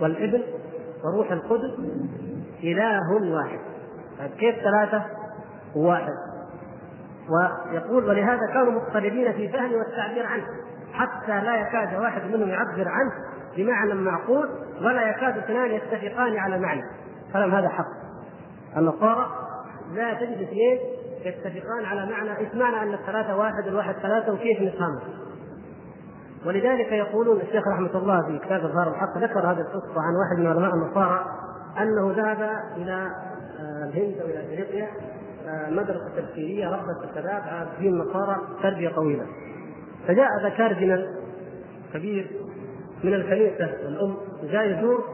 والابن 0.00 0.42
وروح 1.04 1.32
القدس 1.32 1.78
إله 2.64 3.32
واحد. 3.34 3.58
طيب 4.18 4.30
كيف 4.30 4.54
ثلاثة 4.54 5.04
واحد؟ 5.76 6.12
ويقول 7.28 8.04
ولهذا 8.04 8.46
كانوا 8.52 8.72
مضطربين 8.72 9.32
في 9.32 9.48
فهم 9.48 9.72
والتعبير 9.72 10.26
عنه 10.26 10.44
حتى 10.92 11.40
لا 11.40 11.54
يكاد 11.56 12.00
واحد 12.00 12.22
منهم 12.24 12.48
يعبر 12.48 12.88
عنه 12.88 13.12
بمعنى 13.56 13.94
معقول 13.94 14.48
ولا 14.80 15.10
يكاد 15.10 15.38
اثنان 15.38 15.70
يتفقان 15.70 16.36
على 16.36 16.58
معنى. 16.58 16.82
كلام 17.32 17.54
هذا 17.54 17.68
حق. 17.68 17.86
النصارى 18.76 19.26
لا 19.94 20.14
تجد 20.14 20.42
اثنين 20.42 20.78
يتفقان 21.24 21.84
على 21.84 22.10
معنى 22.10 22.38
إيش 22.38 22.54
معنى 22.54 22.82
أن 22.82 22.94
الثلاثة 22.94 23.36
واحد 23.36 23.66
الواحد 23.66 23.94
ثلاثة 23.94 24.32
وكيف 24.32 24.60
نفهمه؟ 24.60 25.00
ولذلك 26.46 26.92
يقولون 26.92 27.40
الشيخ 27.40 27.68
رحمة 27.68 27.98
الله 27.98 28.22
في 28.26 28.38
كتاب 28.38 28.64
إظهار 28.64 28.88
الحق 28.88 29.18
ذكر 29.18 29.40
هذه 29.40 29.60
القصة 29.60 30.00
عن 30.00 30.14
واحد 30.14 30.38
من 30.38 30.46
علماء 30.46 30.74
النصارى 30.74 31.24
أنه 31.78 32.12
ذهب 32.16 32.50
إلى 32.76 33.10
آه، 33.60 33.84
الهند 33.84 34.18
أو 34.20 34.26
إلى 34.26 34.44
إفريقيا 34.44 34.88
آه، 35.46 35.70
مدرسة 35.70 36.08
تفسيريه 36.16 36.68
ربت 36.68 37.10
الشباب 37.10 37.42
على 37.42 37.68
دين 37.80 37.92
النصارى 37.92 38.36
تربية 38.62 38.88
طويلة. 38.88 39.26
فجاء 40.08 40.28
ذا 40.42 40.48
كاردينال 40.48 41.06
كبير 41.94 42.30
من 43.04 43.14
الكنيسه 43.14 43.64
الأم 43.64 44.16
جاء 44.42 44.78
يزور 44.78 45.04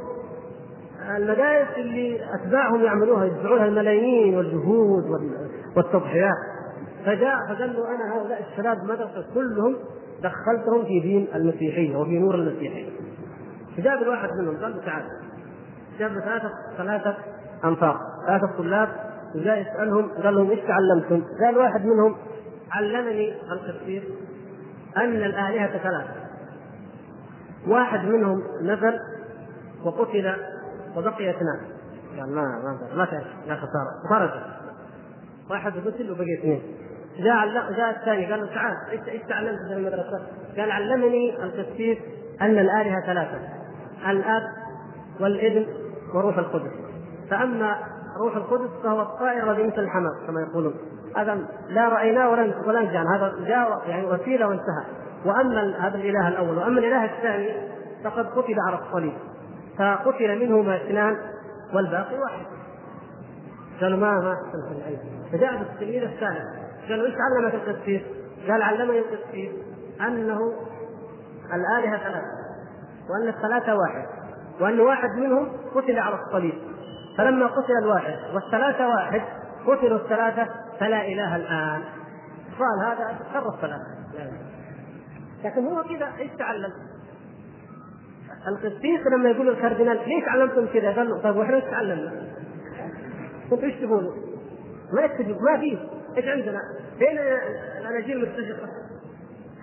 المدارس 1.17 1.69
اللي 1.77 2.21
أتباعهم 2.35 2.85
يعملوها 2.85 3.25
يدفعونها 3.25 3.65
الملايين 3.65 4.37
والجهود 4.37 5.05
والتضحيات. 5.77 6.37
فجاء 7.07 7.37
فقال 7.49 7.73
له 7.73 7.95
أنا 7.95 8.15
هؤلاء 8.15 8.45
الشباب 8.51 8.85
مدرسة 8.85 9.27
كلهم 9.35 9.77
دخلتهم 10.23 10.85
في 10.85 11.01
دين 11.01 11.29
المسيحيه 11.35 11.97
وفي 11.97 12.19
نور 12.19 12.35
المسيحيه 12.35 12.91
فجاب 13.77 14.03
الواحد 14.03 14.29
منهم 14.33 14.57
قال 14.57 14.73
له 14.73 14.85
تعال. 14.85 15.05
جاب 15.99 16.11
ثلاثة 16.11 16.51
ثلاثة 16.77 17.17
أنفاق 17.65 17.97
ثلاثة 18.27 18.47
طلاب 18.59 18.89
وجاء 19.35 19.61
يسألهم 19.61 20.11
قال 20.23 20.35
لهم 20.35 20.51
إيش 20.51 20.61
تعلمتم؟ 20.61 21.25
قال 21.45 21.59
واحد 21.59 21.87
منهم 21.87 22.17
علمني 22.73 23.35
القسيس 23.53 24.03
أن 24.97 25.17
الآلهة 25.17 25.79
ثلاثة. 25.79 26.15
واحد 27.67 28.09
منهم 28.09 28.43
نزل 28.63 28.99
وقتل 29.85 30.37
وبقي 30.97 31.31
اثنان. 31.31 31.61
قال 32.19 32.35
ما 32.35 32.43
ما 32.43 32.97
ما 32.97 33.05
تعرف 33.05 33.27
لا 33.47 33.57
خسارة. 33.57 34.09
خرج. 34.11 34.31
واحد 35.51 35.73
قتل 35.73 36.11
وبقي 36.11 36.39
اثنين. 36.39 36.63
جاء 37.25 37.73
جاء 37.77 37.91
الثاني 37.91 38.33
قال 38.33 38.41
له 38.41 38.55
تعال 38.55 38.77
إيش 38.91 39.09
إيش 39.09 39.23
تعلمت 39.23 39.59
في 39.69 39.73
المدرسة؟ 39.73 40.27
قال 40.57 40.71
علمني 40.71 41.45
القسيس 41.45 41.99
أن 42.41 42.59
الآلهة 42.59 43.07
ثلاثة 43.07 43.39
الأب 44.11 44.43
والابن 45.21 45.67
وروح 46.15 46.39
القدس. 46.39 46.73
فأما 47.31 47.77
روح 48.21 48.37
القدس 48.37 48.71
فهو 48.83 49.03
الطائر 49.03 49.51
الذي 49.51 49.67
مثل 49.67 49.79
الحمام 49.79 50.27
كما 50.27 50.41
يقولون. 50.41 50.75
هذا 51.17 51.39
لا 51.69 51.89
رأيناه 51.89 52.31
ولا 52.31 52.55
ولا 52.67 52.81
هذا 52.81 53.35
جاء 53.47 53.83
يعني 53.87 54.07
وسيلة 54.07 54.49
وانتهى. 54.49 54.85
وأما 55.25 55.77
هذا 55.79 55.95
الإله 55.95 56.29
الأول 56.29 56.59
وأما 56.59 56.81
الإله 56.81 57.05
الثاني 57.05 57.49
فقد 58.05 58.27
قتل 58.27 58.57
على 58.69 58.79
الصليب. 58.79 59.13
فقتل 59.79 60.39
منهما 60.39 60.77
اثنان 60.77 61.17
والباقي 61.75 62.19
واحد. 62.19 62.47
قالوا 63.81 63.99
ما 63.99 64.13
ما 64.21 64.37
العلم 64.79 64.99
فجاء 65.33 65.59
بالتلميذ 65.59 66.03
الثالث. 66.03 66.70
قالوا 66.91 67.07
إيش 67.07 67.15
علمك 67.15 67.55
القسيس؟ 67.55 68.03
قال 68.49 68.63
علمني 68.63 68.99
القسيس 68.99 69.51
أنه 70.01 70.39
الآلهة 71.55 71.99
ثلاثة 71.99 72.41
وأن 73.11 73.29
الثلاثة 73.29 73.75
واحد 73.75 74.07
وأن 74.61 74.81
واحد 74.81 75.11
منهم 75.11 75.53
قتل 75.75 75.99
على 75.99 76.15
الصليب 76.15 76.55
فلما 77.19 77.47
قتل 77.47 77.73
الواحد 77.83 78.17
والثلاثة 78.35 78.89
واحد 78.89 79.23
قتلوا 79.67 79.99
الثلاثة 79.99 80.49
فلا 80.81 81.07
إله 81.07 81.37
الآن 81.37 81.83
قال 82.59 82.87
هذا 82.87 83.19
شر 83.33 83.55
الثلاثة 83.55 84.01
لكن 85.45 85.67
هو 85.67 85.83
كذا 85.83 86.13
إيش 86.19 86.31
تعلم؟ 86.39 86.73
القسيس 88.49 89.07
لما 89.07 89.31
يقول 89.31 89.49
الكاردينال 89.49 90.09
ليش 90.09 90.25
علمتم 90.29 90.67
كذا؟ 90.67 90.93
قال 90.97 91.11
له 91.11 91.23
طيب 91.23 91.37
وإحنا 91.37 91.57
إيش 91.57 91.65
تعلمنا؟ 91.65 92.13
كنتوا 93.51 93.65
إيش 93.69 93.75
تقولوا؟ 93.75 94.13
ما 94.93 95.03
يكتب 95.03 95.29
ما 95.29 95.61
في 95.61 95.79
إيش 96.17 96.29
عندنا؟ 96.29 96.61
فين 96.99 97.19
الأناجيل 97.81 98.17
المتفقة؟ 98.17 98.69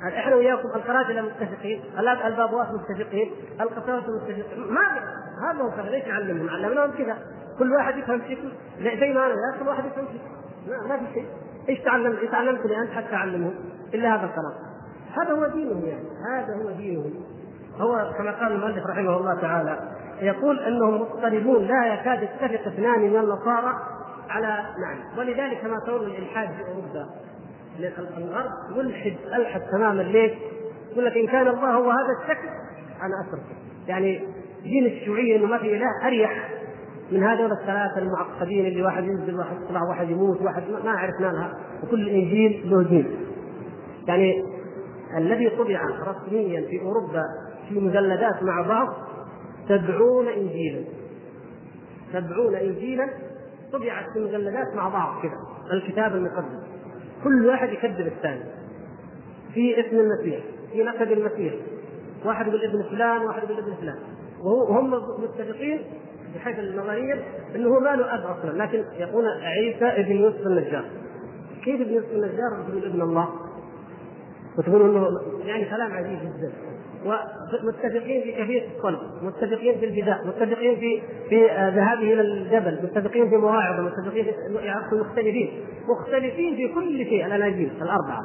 إحنا 0.08 0.36
وياكم 0.36 0.68
القرادله 0.76 1.22
متفقين، 1.22 1.82
البابوات 2.26 2.68
متفقين، 2.72 3.32
القساوسه 3.62 4.08
متفقين، 4.16 4.74
ما 4.74 4.82
هذا 5.50 5.62
هو 5.62 5.92
ليش 5.92 6.08
نعلمهم؟ 6.08 6.50
علمناهم 6.50 6.92
كذا، 6.92 7.18
كل 7.60 7.74
واحد 7.74 7.98
يفهم 7.98 8.22
شكل 8.22 8.52
زي 9.00 9.14
ما 9.14 9.26
أنا 9.26 9.36
كل 9.60 9.68
واحد 9.68 9.86
يفهم 9.86 10.06
شكل، 10.06 10.88
ما, 10.90 10.98
في 10.98 11.14
شيء، 11.14 11.26
إيش 11.70 11.80
تعلم 11.80 12.18
إيش 12.22 12.32
تعلمتني 12.32 12.80
أنت 12.82 12.92
حتى 12.92 13.16
أعلمهم؟ 13.16 13.56
إلا 13.94 14.16
هذا 14.16 14.26
الكلام. 14.26 14.54
هذا 15.18 15.32
هو 15.34 15.48
دينهم 15.48 15.86
يعني، 15.86 16.08
هذا 16.32 16.64
هو 16.64 16.72
دينهم. 16.72 17.14
هو 17.78 18.12
كما 18.18 18.32
قال 18.32 18.52
المؤلف 18.52 18.86
رحمه 18.86 19.18
الله 19.18 19.42
تعالى 19.42 19.80
يقول 20.22 20.60
إنهم 20.60 21.02
مضطربون 21.02 21.68
لا 21.68 21.94
يكاد 21.94 22.24
يتفق 22.24 22.68
اثنان 22.68 23.00
من 23.00 23.20
النصارى 23.20 23.74
على 24.30 24.66
معنى 24.78 25.20
ولذلك 25.20 25.62
كما 25.62 25.80
ترون 25.86 26.06
الإلحاد 26.06 26.50
في 26.50 26.62
أوروبا 26.72 27.10
الغرب 28.18 28.52
ملحد 28.78 29.16
ألحد 29.36 29.62
تماما. 29.72 30.02
ليش؟ 30.02 30.32
يقول 30.92 31.06
لك 31.06 31.18
إن 31.18 31.28
كان 31.28 31.48
الله 31.48 31.74
هو 31.74 31.92
هذا 31.92 32.22
الشكل 32.22 32.48
أنا 33.02 33.28
أتركه. 33.28 33.56
يعني 33.88 34.22
دين 34.64 34.86
الشيوعية 34.86 35.38
إنه 35.38 35.46
ما 35.46 35.58
في 35.58 35.76
إله 35.76 36.08
أريح 36.08 36.50
من 37.12 37.24
هذول 37.24 37.52
الثلاثة 37.52 37.98
المعقدين 37.98 38.66
اللي 38.66 38.84
واحد 38.84 39.04
ينزل 39.04 39.36
واحد 39.36 39.62
يطلع 39.62 39.82
واحد 39.90 40.10
يموت 40.10 40.42
واحد 40.42 40.64
ما 40.86 40.92
عرفنا 40.92 41.28
لها. 41.28 41.58
وكل 41.84 42.10
إنجيل 42.10 42.62
له 42.66 42.84
دين. 42.84 43.18
يعني 44.08 44.44
الذي 45.18 45.50
طبع 45.50 45.82
رسميا 46.08 46.62
في 46.62 46.82
أوروبا 46.82 47.24
في 47.70 47.80
مجلدات 47.80 48.44
مع 48.44 48.62
بعض 48.62 48.88
سبعون 49.68 50.28
انجيلا. 50.28 50.84
سبعون 52.14 52.56
انجيلا 52.56 53.10
طبعت 53.74 54.06
في 54.14 54.20
مجلدات 54.20 54.76
مع 54.76 54.90
بعض 54.90 55.22
كذا 55.22 55.40
الكتاب 55.74 56.16
المقدس 56.16 56.64
كل 57.24 57.46
واحد 57.46 57.70
يكذب 57.70 58.08
الثاني. 58.08 58.44
في 59.54 59.80
اسم 59.80 60.00
المسيح 60.00 60.44
في 60.72 60.84
نسب 60.84 61.12
المسيح. 61.12 61.54
واحد 62.26 62.48
يقول 62.48 62.64
ابن 62.64 62.84
فلان 62.84 63.22
واحد 63.22 63.44
يقول 63.44 63.58
ابن 63.58 63.74
فلان. 63.82 63.98
وهم 64.42 64.92
متفقين 65.24 65.82
بحيث 66.36 66.60
النظريه 66.60 67.24
إنه 67.56 67.70
هو 67.70 67.80
ما 67.80 67.96
له 67.96 68.16
أب 68.16 68.38
أصلا 68.38 68.64
لكن 68.64 68.84
يقول 69.00 69.26
عيسى 69.28 69.86
ابن 69.86 70.12
يوسف 70.12 70.48
النجار. 70.48 70.86
كيف 71.64 71.82
ابن 71.82 71.94
يوسف 71.94 72.12
النجار؟ 72.12 72.66
تقول 72.68 72.86
ابن 72.86 73.02
الله. 73.02 73.30
وتقول 74.58 74.82
إنه 74.82 75.22
يعني 75.46 75.66
كلام 75.66 75.92
عجيب 75.92 76.20
جدا. 76.20 76.52
ومتفقين 77.06 78.22
في 78.24 78.32
كيفيه 78.32 78.62
الصلب، 78.78 79.00
متفقين 79.22 79.80
في 79.80 79.86
الفداء، 79.86 80.28
متفقين 80.28 80.76
في 80.76 81.02
في 81.30 81.52
آه، 81.52 81.70
ذهابه 81.70 82.14
إلى 82.14 82.22
الجبل، 82.22 82.80
متفقين 82.84 83.30
في 83.30 83.38
مواعظه، 83.38 83.82
متفقين 83.82 84.24
في 84.24 84.96
مختلفين، 84.96 85.50
مختلفين 85.90 86.56
في 86.56 86.68
كل 86.68 86.98
شيء 87.06 87.26
الأناجيل 87.26 87.72
الأربعة. 87.82 88.22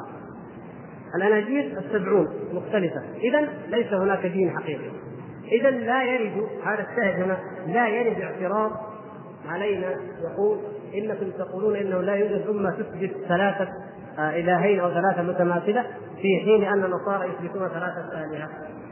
الأناجيل 1.15 1.77
السبعون 1.77 2.27
مختلفة، 2.53 3.01
اذا 3.23 3.49
ليس 3.69 3.93
هناك 3.93 4.25
دين 4.25 4.51
حقيقي. 4.51 4.91
اذا 5.51 5.69
لا 5.69 6.03
يرد 6.03 6.47
هذا 6.63 6.87
الشاهد 6.91 7.23
هنا 7.23 7.37
لا 7.67 7.87
يرد 7.87 8.21
اعتراض 8.21 8.71
علينا 9.49 9.95
يقول 10.23 10.57
إنكم 10.95 11.31
تقولون 11.31 11.75
إنه 11.75 12.01
لا 12.01 12.15
يوجد 12.15 12.47
أمة 12.49 12.71
تثبت 12.71 13.11
ثلاثة 13.27 13.67
إلهين 14.19 14.79
أو 14.79 14.89
ثلاثة 14.89 15.21
متماثلة 15.21 15.85
في 16.21 16.39
حين 16.43 16.63
أن 16.63 16.83
النصارى 16.83 17.29
يثبتون 17.29 17.67
ثلاثة 17.67 18.23
آلهة 18.25 18.49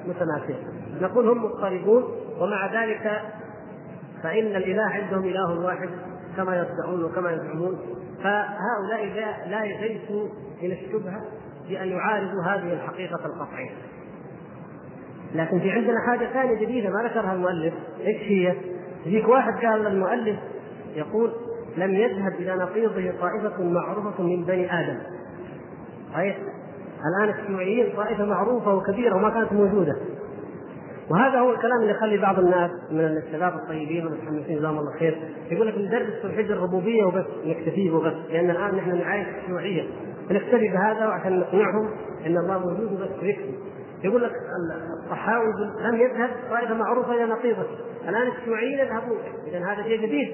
متماثلة. 0.07 0.63
نقول 1.01 1.29
هم 1.29 1.43
مضطربون 1.43 2.03
ومع 2.39 2.83
ذلك 2.83 3.21
فإن 4.23 4.45
الإله 4.45 4.83
عندهم 4.83 5.23
إله 5.23 5.59
واحد 5.65 5.89
كما 6.37 6.55
يدعون 6.55 7.03
وكما 7.03 7.31
يزعمون. 7.31 7.79
فهؤلاء 8.23 9.05
لا 9.49 9.65
ليسوا 9.65 10.27
من 10.61 10.71
الشبهة 10.71 11.21
بأن 11.69 11.87
يعارضوا 11.87 12.43
هذه 12.43 12.73
الحقيقة 12.73 13.25
القطعية. 13.25 13.71
لكن 15.35 15.59
في 15.59 15.71
عندنا 15.71 15.97
حاجة 16.07 16.25
ثانية 16.33 16.55
جديدة 16.55 16.89
ما 16.89 17.03
ذكرها 17.03 17.33
المؤلف. 17.33 17.73
إيش 17.99 18.21
هي؟ 18.21 18.55
يجيك 19.05 19.27
واحد 19.27 19.65
قال 19.65 19.87
المؤلف 19.87 20.39
يقول 20.95 21.31
لم 21.77 21.95
يذهب 21.95 22.33
إلى 22.33 22.55
نقيضه 22.55 23.13
طائفة 23.21 23.63
معروفة 23.63 24.23
من 24.23 24.43
بني 24.43 24.79
آدم. 24.79 24.97
صحيح؟ 26.13 26.37
الآن 27.07 27.35
الشيوعيين 27.39 27.95
طائفة 27.95 28.25
معروفة 28.25 28.75
وكبيرة 28.75 29.15
وما 29.15 29.29
كانت 29.29 29.53
موجودة. 29.53 29.95
وهذا 31.09 31.39
هو 31.39 31.51
الكلام 31.51 31.81
اللي 31.81 31.91
يخلي 31.91 32.17
بعض 32.17 32.39
الناس 32.39 32.71
من 32.91 32.99
الشباب 32.99 33.53
الطيبين 33.53 34.05
والمتحمسين 34.05 34.57
جزاهم 34.57 34.79
الله 34.79 34.91
خير 34.99 35.17
يقول 35.51 35.67
لك 35.67 35.77
ندرس 35.77 36.21
توحيد 36.21 36.51
الربوبية 36.51 37.03
وبس 37.03 37.25
نكتفي 37.45 37.91
وبس 37.91 38.13
لأن 38.29 38.49
الآن 38.49 38.75
نحن 38.75 38.97
نعايش 38.97 39.27
الشيوعيه 39.27 39.83
فنكتفي 40.29 40.67
بهذا 40.67 41.05
عشان 41.05 41.39
نقنعهم 41.39 41.89
إن 42.25 42.37
الله 42.37 42.59
موجود 42.59 42.93
وبس 42.93 43.23
ويكفي 43.23 43.53
يقول 44.03 44.23
لك 44.23 44.31
الصحاوي 45.03 45.45
لم 45.81 45.95
يذهب 45.95 46.29
طائفة 46.49 46.73
معروفة 46.73 47.13
إلى 47.13 47.25
نقيضه. 47.25 47.65
الآن 48.07 48.27
الشيوعيين 48.27 48.79
يذهبون. 48.79 49.17
اذا 49.47 49.65
هذا 49.65 49.83
شيء 49.83 50.01
جديد. 50.01 50.33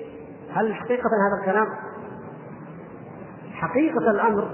هل 0.54 0.74
حقيقة 0.74 1.10
هذا 1.10 1.42
الكلام؟ 1.42 1.68
حقيقة 3.54 4.12
الأمر 4.12 4.48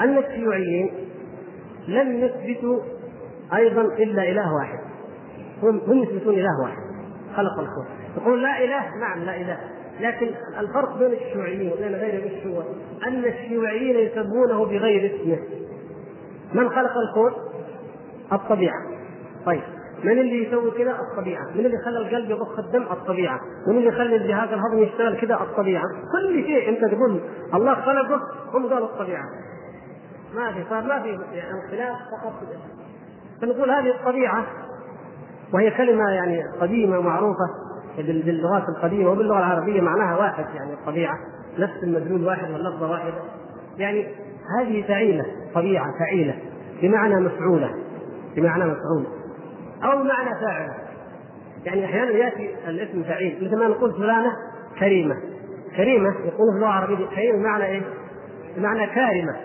أن 0.00 0.18
الشيوعيين 0.18 0.92
لم 1.88 2.12
يثبتوا 2.18 2.80
أيضا 3.54 3.82
إلا 3.82 4.22
إله 4.22 4.54
واحد. 4.54 4.78
هم 5.62 5.80
هم 5.86 6.02
يثبتون 6.02 6.34
إله 6.34 6.62
واحد. 6.62 6.82
خلق 7.36 7.58
الكون 7.58 7.86
يقول 8.16 8.42
لا 8.42 8.64
إله 8.64 8.96
نعم 9.00 9.18
لا 9.18 9.36
إله. 9.36 9.58
لكن 10.00 10.30
الفرق 10.58 10.98
بين 10.98 11.12
الشيوعيين 11.12 11.72
وبين 11.72 11.94
غيرهم 11.94 12.28
إيش 12.28 12.46
هو؟ 12.46 12.62
أن 13.06 13.24
الشيوعيين 13.24 13.96
يسمونه 13.96 14.64
بغير 14.64 15.14
اسمه. 15.14 15.38
من 16.54 16.68
خلق 16.68 16.92
الكون؟ 17.08 17.32
الطبيعة. 18.32 18.82
طيب. 19.46 19.62
من 20.04 20.18
اللي 20.18 20.46
يسوي 20.46 20.70
كذا؟ 20.70 20.90
الطبيعة. 20.90 21.44
من 21.54 21.66
اللي 21.66 21.78
خلى 21.84 21.98
القلب 21.98 22.30
يضخ 22.30 22.58
الدم؟ 22.58 22.82
الطبيعة. 22.82 23.40
من 23.66 23.76
اللي 23.76 23.88
يخلي 23.88 24.16
الجهاز 24.16 24.48
الهضمي 24.48 24.82
يشتغل 24.82 25.20
كذا؟ 25.20 25.34
الطبيعة. 25.34 25.84
كل 26.12 26.44
شيء. 26.44 26.68
انت 26.68 26.94
تقول 26.94 27.20
الله 27.54 27.74
خلقه 27.74 28.20
هم 28.54 28.66
قالوا 28.66 28.86
الطبيعة. 28.86 29.24
ما 30.34 30.52
في 30.52 30.64
صار 30.70 30.82
ما 30.82 31.02
في 31.02 31.08
يعني 31.08 31.70
خلاف 31.70 31.96
فقط. 31.96 32.32
فنقول 33.42 33.70
هذه 33.70 33.90
الطبيعة. 33.90 34.46
وهي 35.54 35.70
كلمة 35.70 36.10
يعني 36.10 36.42
قديمة 36.60 36.98
ومعروفة 36.98 37.48
باللغات 37.96 38.62
القديمة 38.68 39.10
وباللغة 39.10 39.38
العربية 39.38 39.80
معناها 39.80 40.16
واحد 40.16 40.44
يعني 40.54 40.72
الطبيعة. 40.72 41.18
نفس 41.58 41.82
المدلول 41.82 42.24
واحد 42.24 42.50
واللفظة 42.50 42.90
واحدة. 42.90 43.14
يعني 43.78 44.06
هذه 44.58 44.82
فعيلة 44.88 45.26
طبيعة 45.54 45.86
فعيلة 45.98 46.34
بمعنى 46.82 47.20
مفعولة 47.20 47.74
بمعنى 48.36 48.64
مفعول. 48.64 49.19
أو 49.84 50.02
بمعنى 50.02 50.40
فاعله 50.40 50.74
يعني 51.64 51.84
أحيانا 51.84 52.10
يأتي 52.10 52.54
الاسم 52.68 53.02
فعيل 53.02 53.44
مثل 53.44 53.56
ما 53.56 53.68
نقول 53.68 53.92
فلانة 53.92 54.32
كريمة 54.80 55.16
كريمة 55.76 56.08
يقول 56.08 56.50
في 56.50 56.56
اللغة 56.56 56.68
العربية 56.68 57.06
كريمة 57.06 57.38
بمعنى 57.38 57.66
إيه؟ 57.66 57.82
بمعنى 58.56 58.86
كارمة 58.86 59.36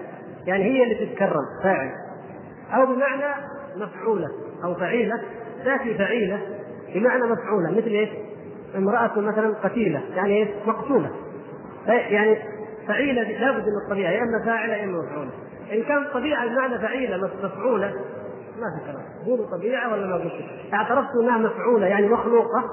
يعني 0.46 0.64
هي 0.64 0.84
اللي 0.84 1.06
تتكرم 1.06 1.46
فاعل 1.64 1.92
أو 2.74 2.86
بمعنى 2.86 3.46
مفعولة 3.76 4.28
أو 4.64 4.76
فعيلة 4.76 5.22
تأتي 5.66 5.98
فعيلة 5.98 6.40
بمعنى 6.96 7.24
مفعولة 7.24 7.72
مثل 7.72 7.88
إيش؟ 7.88 8.10
امرأة 8.76 9.20
مثلا 9.20 9.56
قتيلة 9.64 10.02
يعني 10.16 10.38
إيش؟ 10.38 10.50
مقتولة 10.68 11.12
يعني 11.88 12.38
فعيلة 12.88 13.24
لابد 13.24 13.64
من 13.64 13.86
الطبيعة 13.86 14.12
يا 14.12 14.20
إما 14.24 14.46
فاعلة 14.46 14.74
يا 14.74 14.84
إما 14.84 14.98
مفعولة 15.04 15.32
إن 15.74 15.84
كانت 15.84 16.08
طبيعة 16.14 16.48
بمعنى 16.48 16.80
فعيلة 16.80 17.30
مفعولة 17.44 17.94
ما 18.62 18.80
في 18.80 18.92
كلام. 18.92 19.06
قولوا 19.26 19.58
طبيعة 19.58 19.94
ولا 19.94 20.08
ما 20.08 20.16
قلت 20.16 20.34
اعترفتوا 20.74 21.24
أنها 21.24 21.38
مفعولة 21.38 21.88
يعني 21.88 22.08
مخلوقة. 22.08 22.64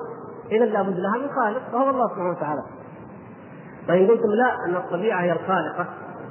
اذا 0.53 0.65
لابد 0.65 0.99
لها 0.99 1.19
من 1.19 1.29
خالق 1.29 1.75
وهو 1.75 1.91
الله 1.91 2.09
سبحانه 2.09 2.31
وتعالى. 2.31 2.63
فإن 3.89 4.07
قلتم 4.07 4.29
لا 4.29 4.55
أن 4.69 4.77
الطبيعة 4.77 5.23
هي 5.23 5.33
الخالقة 5.33 5.87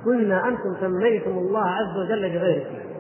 قلنا 0.06 0.48
أنتم 0.48 0.76
سميتم 0.80 1.32
الله 1.32 1.66
عز 1.66 1.98
وجل 2.06 2.30
بغير 2.30 2.68
اسمه 2.68 2.92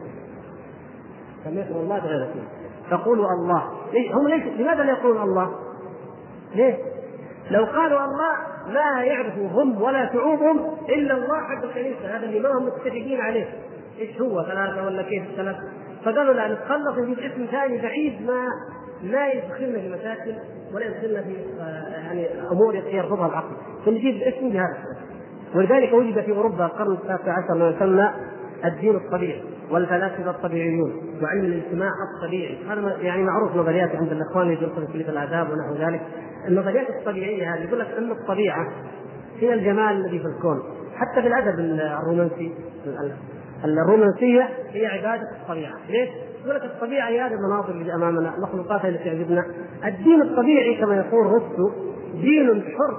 سميتم 1.43 1.75
الله 1.75 1.99
بغير 1.99 2.23
اسمه 2.23 2.43
تقولوا 2.91 3.31
الله. 3.31 3.63
ليه؟ 3.93 4.13
هم 4.13 4.27
ليش؟ 4.27 4.43
لماذا 4.43 4.83
لا 4.83 4.91
يقولون 4.91 5.21
الله؟ 5.21 5.55
ليه؟ 6.55 6.77
لو 7.51 7.65
قالوا 7.65 8.05
الله 8.05 8.33
ما 8.67 9.03
يعرفوا 9.03 9.47
هم 9.47 9.81
ولا 9.81 10.13
شعوبهم 10.13 10.59
إلا 10.89 11.13
الله 11.13 11.39
حق 11.39 11.63
الكنيسه 11.63 12.17
هذا 12.17 12.25
اللي 12.25 12.39
ما 12.39 12.49
هم 12.49 12.65
متفقين 12.65 13.21
عليه. 13.21 13.53
إيش 13.99 14.21
هو؟ 14.21 14.43
ثلاثة 14.43 14.85
ولا 14.85 15.01
كيف؟ 15.01 15.23
ثلاثة. 15.35 15.63
فقالوا 16.05 16.33
لا 16.33 16.53
نتخلص 16.53 16.97
نجيب 16.97 17.19
اسم 17.19 17.45
ثاني 17.45 17.81
بعيد 17.81 18.21
ما 18.21 18.47
ما 19.03 19.27
يدخلنا 19.27 19.79
في 19.79 19.89
مشاكل 19.89 20.33
ولا 20.73 20.85
يدخلنا 20.85 21.21
في 21.21 21.35
آه، 21.61 21.87
يعني 21.89 22.27
أمور 22.51 22.75
يرفضها 22.75 23.27
العقل. 23.27 23.55
فنجيب 23.85 24.21
اسم 24.21 24.49
بهذا 24.49 24.77
ولذلك 25.55 25.93
وجد 25.93 26.21
في 26.21 26.31
أوروبا 26.31 26.65
القرن 26.65 26.91
التاسع 26.91 27.33
عشر 27.43 27.53
ما 27.53 27.69
يسمى 27.69 28.11
الدين 28.65 28.95
الطبيعي 28.95 29.43
والفلاسفة 29.71 30.29
الطبيعيون 30.29 30.93
وعلم 31.23 31.45
الاجتماع 31.45 31.89
الطبيعي. 32.15 32.57
هذا 32.69 32.97
يعني 33.01 33.23
معروف 33.23 33.55
نظريات 33.55 33.95
عند 33.95 34.11
الإخوان 34.11 34.55
في 34.87 34.95
الآداب 34.95 35.47
ونحو 35.49 35.75
ذلك. 35.85 36.01
النظريات 36.47 36.89
الطبيعية 36.89 37.53
هذه 37.55 37.63
يقول 37.63 37.79
لك 37.79 37.87
إن 37.97 38.11
الطبيعة 38.11 38.67
هي 39.39 39.53
الجمال 39.53 40.05
الذي 40.05 40.19
في 40.19 40.25
الكون. 40.25 40.63
حتى 40.95 41.21
في 41.21 41.27
الأدب 41.27 41.59
الرومانسي 41.59 42.51
الرومانسية 43.65 44.50
هي 44.69 44.88
عبادة 44.88 45.28
الطبيعة، 45.41 45.74
ليش؟ 45.89 46.10
يقول 46.43 46.56
لك 46.56 46.63
الطبيعة 46.63 47.08
هي 47.10 47.21
هذه 47.21 47.34
المناظر 47.34 47.71
اللي 47.71 47.95
أمامنا، 47.95 48.36
المخلوقات 48.36 48.86
التي 48.86 49.04
تعجبنا، 49.04 49.45
الدين 49.86 50.21
الطبيعي 50.21 50.76
كما 50.76 50.95
يقول 50.95 51.26
رسو 51.26 51.71
دين 52.13 52.63
حر. 52.63 52.97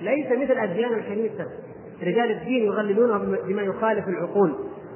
ليس 0.00 0.26
مثل 0.26 0.58
أديان 0.58 0.92
الكنيسة. 0.92 1.46
رجال 2.02 2.30
الدين 2.30 2.64
يغللونها 2.64 3.18
بما 3.18 3.62
يخالف 3.62 4.08
العقول 4.08 4.54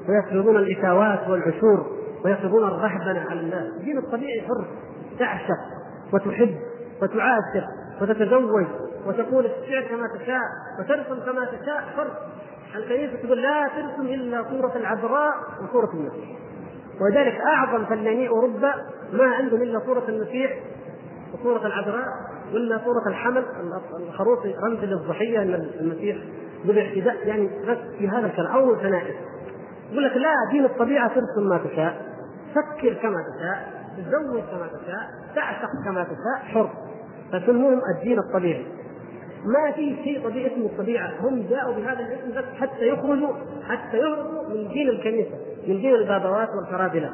ويفرضون 0.09 0.57
الاتاوات 0.57 1.29
والعشور 1.29 1.87
ويفرضون 2.25 2.65
الرهبنة 2.65 3.27
على 3.31 3.41
الناس، 3.41 3.67
الدين 3.81 3.99
الطبيعي 3.99 4.41
حر. 4.41 4.67
تعشق 5.19 5.59
وتحب 6.13 6.55
وتعاشر 7.03 7.67
وتتزوج 8.03 8.67
وتقول 9.07 9.47
الشعر 9.47 9.83
كما 9.83 10.09
تشاء 10.19 10.41
وترسم 10.81 11.21
كما 11.27 11.45
تشاء 11.45 11.81
حر. 11.97 12.11
الكنيسة 12.77 13.17
تقول 13.23 13.43
لا 13.43 13.69
ترسم 13.69 14.07
إلا 14.07 14.45
صورة 14.51 14.77
العذراء 14.77 15.33
وصورة 15.65 15.91
المسيح. 15.95 16.39
ولذلك 17.01 17.41
أعظم 17.41 17.85
فناني 17.85 18.29
أوروبا 18.29 18.75
ما 19.13 19.25
عندهم 19.25 19.63
إلا 19.63 19.81
صورة 19.87 20.05
المسيح 20.09 20.61
وصورة 21.35 21.67
العذراء 21.67 22.07
ولا 22.55 22.79
صورة 22.85 23.09
الحمل 23.09 23.45
الخروف 24.09 24.39
رمز 24.65 24.85
للضحية 24.85 25.43
إن 25.43 25.55
المسيح 25.81 26.17
ذبح 26.67 26.93
فداء 26.95 27.27
يعني 27.29 27.51
بس 27.69 27.79
في 27.99 28.09
هذا 28.09 28.27
الكلام 28.27 28.53
أول 28.53 28.77
كنائس 28.77 29.15
يقول 29.91 30.05
لك 30.05 30.17
لا 30.17 30.33
دين 30.51 30.65
الطبيعة 30.65 31.09
ترسم 31.09 31.49
ما 31.49 31.59
تشاء 31.59 32.13
فكر 32.55 32.95
كما 32.95 33.17
تشاء 33.37 33.83
تزوج 33.97 34.41
كما 34.41 34.67
تشاء 34.67 35.11
تعشق 35.35 35.69
كما 35.85 36.05
تشاء 36.05 36.53
حر. 36.55 36.71
فسموهم 37.33 37.81
الدين 37.97 38.19
الطبيعي. 38.19 38.67
ما 39.45 39.73
في 39.73 39.97
شيء 40.05 40.29
طبيعي 40.29 40.53
اسمه 40.53 40.67
الطبيعة. 40.67 41.13
هم 41.21 41.47
جاءوا 41.51 41.75
بهذا 41.75 42.01
الاسم 42.01 42.39
بس 42.39 42.45
حتى 42.61 42.89
يخرجوا 42.89 43.33
حتى 43.69 43.97
يهربوا 43.97 44.49
من 44.49 44.69
دين 44.69 44.89
الكنيسة 44.89 45.37
من 45.69 45.81
دين 45.81 45.95
البابوات 45.95 46.49
والفرادله 46.49 47.11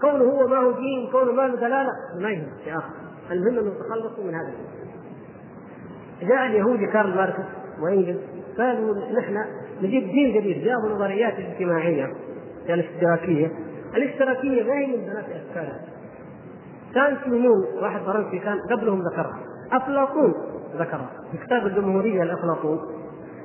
كونه 0.00 0.24
هو 0.24 0.46
ما 0.48 0.56
هو 0.56 0.72
دين 0.72 1.08
كونه 1.12 1.32
ما 1.32 1.42
له 1.42 1.56
دلالة 1.56 1.90
ما 2.20 2.30
يهم 2.30 2.46
يا 2.66 2.76
أخي 2.78 2.92
المهم 3.30 3.58
انه 3.58 3.70
تخلصوا 3.70 4.24
من 4.24 4.34
هذا 4.34 4.48
الدين. 4.48 4.92
جاء 6.28 6.46
اليهودي 6.46 6.86
كارل 6.86 7.14
ماركس 7.14 7.44
وانجلز 7.82 8.20
قالوا 8.58 8.94
نحن 9.18 9.36
نجيب 9.82 10.02
دين 10.02 10.40
جديد. 10.40 10.64
جابوا 10.64 10.88
نظريات 10.88 11.34
اجتماعية 11.34 12.12
الاشتراكية. 12.68 13.52
الاشتراكية 13.96 14.62
ما 14.62 14.72
هي 14.72 14.86
من 14.86 15.04
بنات 15.04 15.24
افكارها 15.24 15.80
كان 16.94 17.16
سيمون 17.24 17.66
واحد 17.82 18.00
فرنسي 18.00 18.38
كان 18.38 18.58
قبلهم 18.70 19.02
ذكرها. 19.02 19.38
أفلاطون. 19.72 20.34
ذكرها 20.76 21.10
في 21.32 21.46
كتاب 21.46 21.66
الجمهورية 21.66 22.24
لافلاطون 22.24 22.78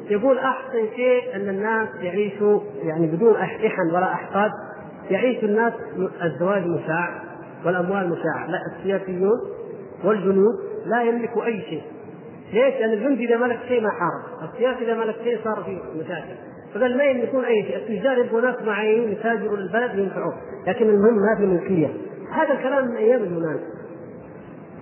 يقول 0.10 0.38
أحسن 0.38 0.88
شيء 0.96 1.36
أن 1.36 1.50
الناس 1.50 1.90
يعيشوا 2.02 2.60
يعني 2.84 3.08
بدون 3.08 3.36
احن 3.36 3.92
ولا 3.94 4.14
احقاد 4.14 4.52
يعيش 5.10 5.44
الناس 5.44 5.74
الزواج 6.24 6.66
مشاع 6.66 7.10
والأموال 7.66 8.10
مشاعه 8.10 8.48
لا 8.48 8.60
السياسيون 8.78 9.40
والجنود 10.04 10.56
لا 10.86 11.04
يملكوا 11.04 11.46
أي 11.46 11.62
شيء 11.62 11.84
ليش؟ 12.54 12.74
لأن 12.80 12.94
الجندي 12.94 13.26
إذا 13.26 13.38
ملك 13.38 13.60
شيء 13.68 13.82
ما 13.82 13.90
حارب، 13.90 14.50
السياسي 14.50 14.84
إذا 14.84 14.94
ملك 14.94 15.16
شيء 15.24 15.40
صار 15.44 15.64
في 15.64 15.80
مشاكل، 16.00 16.36
فقال 16.74 16.98
ما 16.98 17.04
يملكون 17.04 17.46
أي 17.46 17.64
شيء، 17.64 17.78
التجار 17.78 18.18
يبغوا 18.18 18.42
ناس 18.42 18.56
معينين 18.66 19.12
يتاجروا 19.12 19.58
للبلد 19.58 20.00
ينفعوه، 20.00 20.34
لكن 20.68 20.90
المهم 20.90 21.16
ما 21.16 21.36
في 21.38 21.46
ملكية، 21.46 21.88
هذا 22.32 22.54
الكلام 22.54 22.88
من 22.88 22.96
أيام 22.96 23.24
اليونان. 23.24 23.60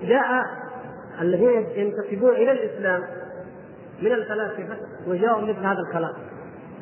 جاء 0.04 0.44
الذين 1.22 1.66
ينتسبون 1.76 2.30
إلى 2.30 2.52
الإسلام 2.52 3.04
من 4.02 4.12
الفلاسفة 4.12 4.78
وجاءوا 5.08 5.42
مثل 5.42 5.60
هذا 5.60 5.80
الكلام. 5.88 6.14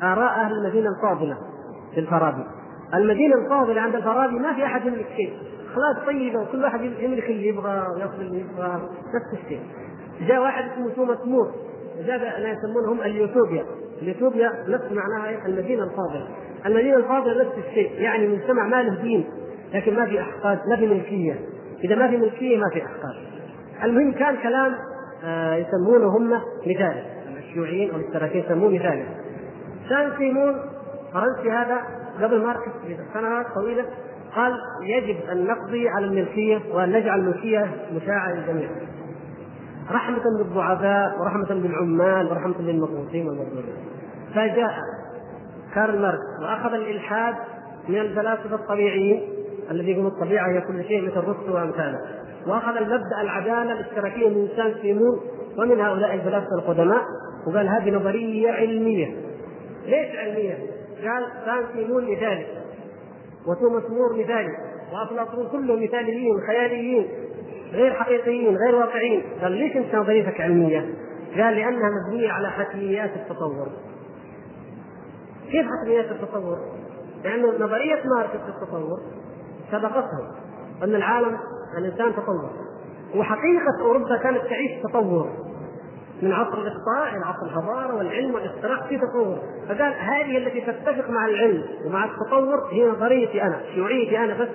آراء 0.02 0.40
أهل 0.40 0.52
المدينة 0.52 0.90
الفاضلة 0.90 1.36
في 1.94 2.00
الفارابي. 2.00 2.44
المدينة 2.94 3.34
الفاضلة 3.34 3.80
عند 3.80 3.94
الفارابي 3.94 4.38
ما 4.38 4.54
في 4.54 4.64
أحد 4.64 4.86
يملك 4.86 5.06
شيء، 5.16 5.32
اخلاق 5.72 6.06
طيبة 6.06 6.40
وكل 6.40 6.64
واحد 6.64 6.80
يملك 6.80 7.30
اللي 7.30 7.48
يبغى 7.48 7.86
ويأخذ 7.96 8.20
اللي 8.20 8.40
يبغى 8.40 8.88
نفس 9.14 9.42
الشيء. 9.42 9.60
جاء 10.20 10.40
واحد 10.40 10.64
اسمه 10.70 10.90
توماس 10.90 11.18
مور 11.24 11.52
جاء 12.06 12.18
لا 12.18 12.50
يسمونهم 12.50 13.00
اليوتوبيا 13.00 13.64
اليوتوبيا 14.02 14.52
نفس 14.68 14.84
معناها 14.92 15.46
المدينة 15.46 15.84
الفاضلة 15.84 16.28
المدينة 16.66 16.96
الفاضلة 16.96 17.42
نفس 17.42 17.52
الشيء 17.68 18.00
يعني 18.00 18.28
مجتمع 18.28 18.66
ما 18.66 18.82
له 18.82 19.02
دين 19.02 19.24
لكن 19.74 19.94
ما 19.94 20.06
في 20.06 20.20
أحقاد 20.20 20.58
ما 20.68 20.76
في 20.76 20.86
ملكية 20.86 21.40
إذا 21.84 21.94
ما 21.94 22.08
في 22.08 22.16
ملكية 22.16 22.56
ما 22.56 22.70
في 22.72 22.82
أحقاد 22.84 23.33
المهم 23.82 24.12
كان 24.12 24.36
كلام 24.36 24.74
آه 25.24 25.54
يسمونه 25.54 26.06
هم 26.16 26.30
مثال. 26.66 27.02
الشيوعيين 27.38 27.90
أو 27.90 27.96
الاشتراكيين 27.96 28.44
يسموه 28.44 28.70
مثال. 28.70 29.04
كان 29.90 30.12
سيمون 30.18 30.54
فرنسي 31.12 31.50
هذا 31.50 31.78
قبل 32.22 32.42
ماركس 32.42 32.70
بسنوات 32.84 33.46
طويلة 33.54 33.84
قال 34.34 34.52
يجب 34.82 35.16
أن 35.32 35.46
نقضي 35.46 35.88
على 35.88 36.06
الملكية 36.06 36.60
وأن 36.72 36.92
نجعل 36.92 37.20
الملكية 37.20 37.70
مشاعة 37.96 38.32
للجميع. 38.32 38.68
رحمة 39.90 40.22
بالضعفاء 40.38 41.20
ورحمة 41.20 41.48
بالعمال 41.48 42.26
ورحمة 42.26 42.54
بالمضغوطين 42.58 43.26
والمظلومين 43.28 43.76
فجاء 44.34 44.74
كارل 45.74 46.02
ماركس 46.02 46.40
وأخذ 46.42 46.74
الإلحاد 46.74 47.34
من 47.88 47.98
الفلاسفة 47.98 48.54
الطبيعيين 48.54 49.22
الذي 49.70 49.92
يقول 49.92 50.06
الطبيعة 50.06 50.48
هي 50.48 50.60
كل 50.60 50.84
شيء 50.84 51.02
مثل 51.02 51.18
الرسل 51.18 51.50
وأمثاله. 51.50 51.98
وأخذ 52.46 52.76
المبدأ 52.76 53.20
العدالة 53.20 53.72
الاشتراكية 53.72 54.28
من 54.28 54.48
إنسان 54.50 54.74
سيمون 54.82 55.20
ومن 55.58 55.80
هؤلاء 55.80 56.14
الفلاسفة 56.14 56.54
القدماء 56.58 57.02
وقال 57.46 57.68
هذه 57.68 57.90
نظرية 57.90 58.50
علمية 58.50 59.16
ليش 59.86 60.16
علمية؟ 60.16 60.58
قال 61.04 61.26
كان 61.46 61.64
سيمون 61.74 62.10
مثالي 62.10 62.46
وتوماس 63.46 63.90
مور 63.90 64.12
مثالي 64.18 64.56
وأفلاطون 64.92 65.48
كلهم 65.48 65.82
مثاليين 65.82 66.40
خياليين 66.46 67.08
غير 67.72 67.94
حقيقيين 67.94 68.56
غير 68.56 68.74
واقعيين 68.74 69.22
قال 69.42 69.52
ليش 69.52 69.76
أنت 69.76 69.94
نظريتك 69.94 70.40
علمية؟ 70.40 70.94
قال 71.36 71.54
لأنها 71.54 71.90
مبنية 71.90 72.30
على 72.30 72.50
حتميات 72.50 73.10
التطور 73.16 73.68
كيف 75.50 75.66
حتميات 75.66 76.10
التطور؟ 76.10 76.58
لأن 77.24 77.42
نظرية 77.42 78.02
ماركس 78.16 78.36
في 78.44 78.48
التطور 78.48 79.00
سبقته 79.72 80.18
أن 80.82 80.94
العالم 80.94 81.38
الإنسان 81.78 82.12
تطور. 82.12 82.50
وحقيقة 83.16 83.80
أوروبا 83.80 84.16
كانت 84.16 84.38
تعيش 84.38 84.82
تطور. 84.82 85.30
من 86.22 86.32
عصر 86.32 86.58
الإخطاء 86.58 87.16
إلى 87.16 87.24
عصر 87.24 87.46
الحضارة 87.46 87.94
والعلم 87.96 88.34
والاختراع 88.34 88.86
في 88.88 88.98
تطور. 88.98 89.38
فقال 89.68 89.94
هذه 89.98 90.38
التي 90.38 90.60
تتفق 90.60 91.10
مع 91.10 91.26
العلم 91.26 91.64
ومع 91.86 92.04
التطور 92.04 92.68
هي 92.72 92.84
نظريتي 92.90 93.42
أنا 93.42 93.60
شيوعيتي 93.74 94.18
أنا 94.18 94.34
بس 94.34 94.48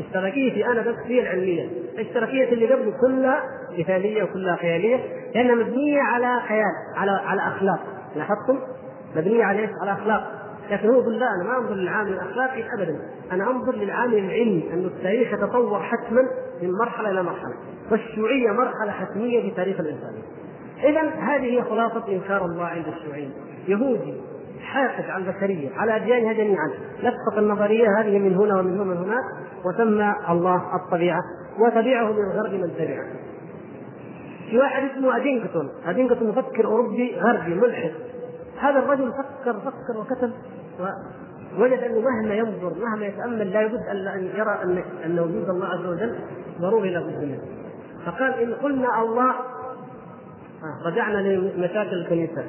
اشتراكيتي 0.00 0.66
أنا 0.66 0.80
بس 0.80 0.96
هي 1.04 1.20
العلمية، 1.20 1.68
الاشتراكية 1.94 2.52
اللي 2.52 2.74
قبل 2.74 2.92
كلها 3.00 3.42
مثالية 3.78 4.22
وكلها 4.22 4.56
خيالية 4.56 5.00
لأنها 5.34 5.54
مبنية 5.54 6.00
على 6.02 6.40
خيال 6.48 6.72
على 6.96 7.10
على 7.10 7.40
أخلاق، 7.48 7.80
لاحظتم؟ 8.16 8.58
مبنية 9.16 9.44
على؟ 9.44 9.68
على 9.82 9.92
أخلاق، 9.92 10.41
لكن 10.72 10.88
هو 10.88 11.00
يقول 11.00 11.18
لا 11.18 11.26
أنا 11.34 11.44
ما 11.44 11.58
أنظر 11.58 11.74
للعامل 11.74 12.12
الأخلاقي 12.12 12.64
ابدا، 12.74 13.00
أنا 13.32 13.50
أنظر 13.50 13.74
للعامل 13.74 14.18
العلمي 14.18 14.70
انه 14.72 14.86
التاريخ 14.86 15.32
يتطور 15.32 15.80
حتما 15.80 16.22
من 16.62 16.72
مرحلة 16.72 17.10
إلى 17.10 17.22
مرحلة، 17.22 17.54
والشيوعية 17.90 18.50
مرحلة 18.50 18.90
حتمية 18.90 19.42
في 19.42 19.56
تاريخ 19.56 19.80
الإنسان. 19.80 20.12
اذا 20.84 21.00
هذه 21.00 21.58
هي 21.58 21.62
خلاصة 21.62 22.08
إنكار 22.08 22.44
الله 22.44 22.64
عند 22.64 22.84
الشيوعيين، 22.86 23.32
يهودي 23.68 24.14
حاقد 24.62 25.10
على 25.10 25.24
البشرية 25.24 25.68
على 25.76 25.96
أديانها 25.96 26.32
جميعا. 26.32 26.70
لفق 27.02 27.38
النظرية 27.38 27.86
هذه 27.98 28.18
من 28.18 28.34
هنا 28.34 28.60
ومن 28.60 28.72
هنا 28.72 28.82
ومن 28.82 28.96
هناك 28.96 29.24
وسمى 29.64 30.14
الله 30.28 30.76
الطبيعة 30.76 31.20
وتبعه 31.58 32.12
من 32.12 32.30
الغرب 32.32 32.52
من 32.52 32.70
تبعه. 32.78 33.06
في 34.50 34.58
واحد 34.58 34.82
اسمه 34.90 35.16
أدينكتون. 35.16 35.68
أدينكتون 35.86 36.28
مفكر 36.28 36.64
أوروبي 36.64 37.16
غربي 37.16 37.54
ملحد. 37.54 37.92
هذا 38.60 38.78
الرجل 38.78 39.12
فكر 39.12 39.52
فكر 39.52 40.00
وكتب 40.00 40.32
ووجد 40.80 41.78
أنه 41.78 42.00
مهما 42.00 42.34
ينظر 42.34 42.74
مهما 42.80 43.06
يتأمل 43.06 43.52
لا 43.52 43.60
يبد 43.60 43.80
ان 43.90 44.30
يرى 44.34 44.58
ان 44.62 44.84
أن 45.04 45.18
وجود 45.18 45.48
الله 45.48 45.66
عز 45.66 45.86
وجل 45.86 46.18
ضروري 46.60 46.90
لابد 46.90 47.24
منه 47.24 47.40
فقال 48.06 48.34
إن 48.34 48.54
قلنا 48.54 49.02
الله 49.02 49.34
رجعنا 50.86 51.18
لمشاكل 51.18 51.94
الكنيسة. 51.94 52.44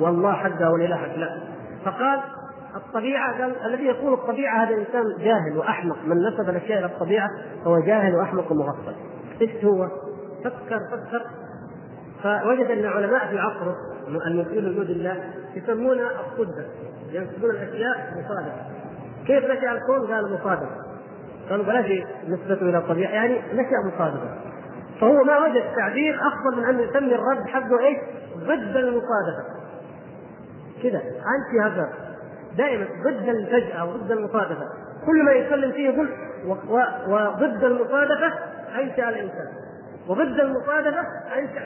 والله 0.00 0.32
حقها 0.32 0.68
والاله 0.68 0.96
حق 0.96 1.16
لا 1.16 1.40
فقال 1.84 2.20
الطبيعة 2.76 3.42
قال 3.42 3.52
الذي 3.66 3.84
يقول 3.84 4.12
الطبيعة 4.12 4.64
هذا 4.64 4.74
إنسان 4.74 5.02
جاهل 5.18 5.58
وأحمق. 5.58 5.96
من 6.04 6.16
نسب 6.16 6.50
الأشياء 6.50 6.78
إلى 6.78 6.86
الطبيعة 6.86 7.28
هو 7.64 7.80
جاهل 7.80 8.14
وأحمق 8.14 8.52
ومغفل. 8.52 8.94
إيش 9.40 9.64
هو؟ 9.64 9.88
فكر 10.44 10.80
فكر. 10.90 11.26
فوجد 12.22 12.70
أن 12.70 12.86
علماء 12.86 13.26
في 13.26 13.38
عصره 13.38 13.76
المنكرين 14.26 14.68
وجود 14.68 14.90
الله 14.90 15.24
يسمون 15.54 15.98
الصدة 15.98 16.66
ينسبون 17.12 17.50
الأشياء 17.50 18.14
مصادفة 18.16 18.62
كيف 19.26 19.44
نشأ 19.44 19.72
الكون؟ 19.72 20.12
قال 20.12 20.32
مصادفة 20.32 20.76
قالوا 21.50 21.64
بلاش 21.64 22.04
نسبته 22.28 22.68
إلى 22.68 22.78
الطبيعة 22.78 23.10
يعني 23.10 23.38
نشأ 23.52 23.94
مصادفة 23.94 24.28
فهو 25.00 25.24
ما 25.24 25.38
وجد 25.38 25.62
تعبير 25.76 26.18
أفضل 26.28 26.60
من 26.60 26.64
أن 26.64 26.80
يسمي 26.80 27.14
الرد 27.14 27.46
حقه 27.46 27.78
إيش؟ 27.78 27.98
ضد 28.36 28.76
المصادفة 28.76 29.44
كذا 30.82 30.98
انتي 30.98 31.60
هذا 31.64 31.88
دائما 32.56 32.86
ضد 33.04 33.28
الفجأة 33.28 33.84
وضد 33.84 34.12
المصادفة 34.12 34.64
كل 35.06 35.24
ما 35.24 35.32
يتكلم 35.32 35.72
فيه 35.72 35.90
يقول 35.90 36.08
وضد 37.08 37.64
المصادفة 37.64 38.32
أنشأ 38.80 39.08
الإنسان. 39.08 39.48
وضد 40.08 40.40
المصادفة 40.40 41.00
أنشأ 41.38 41.60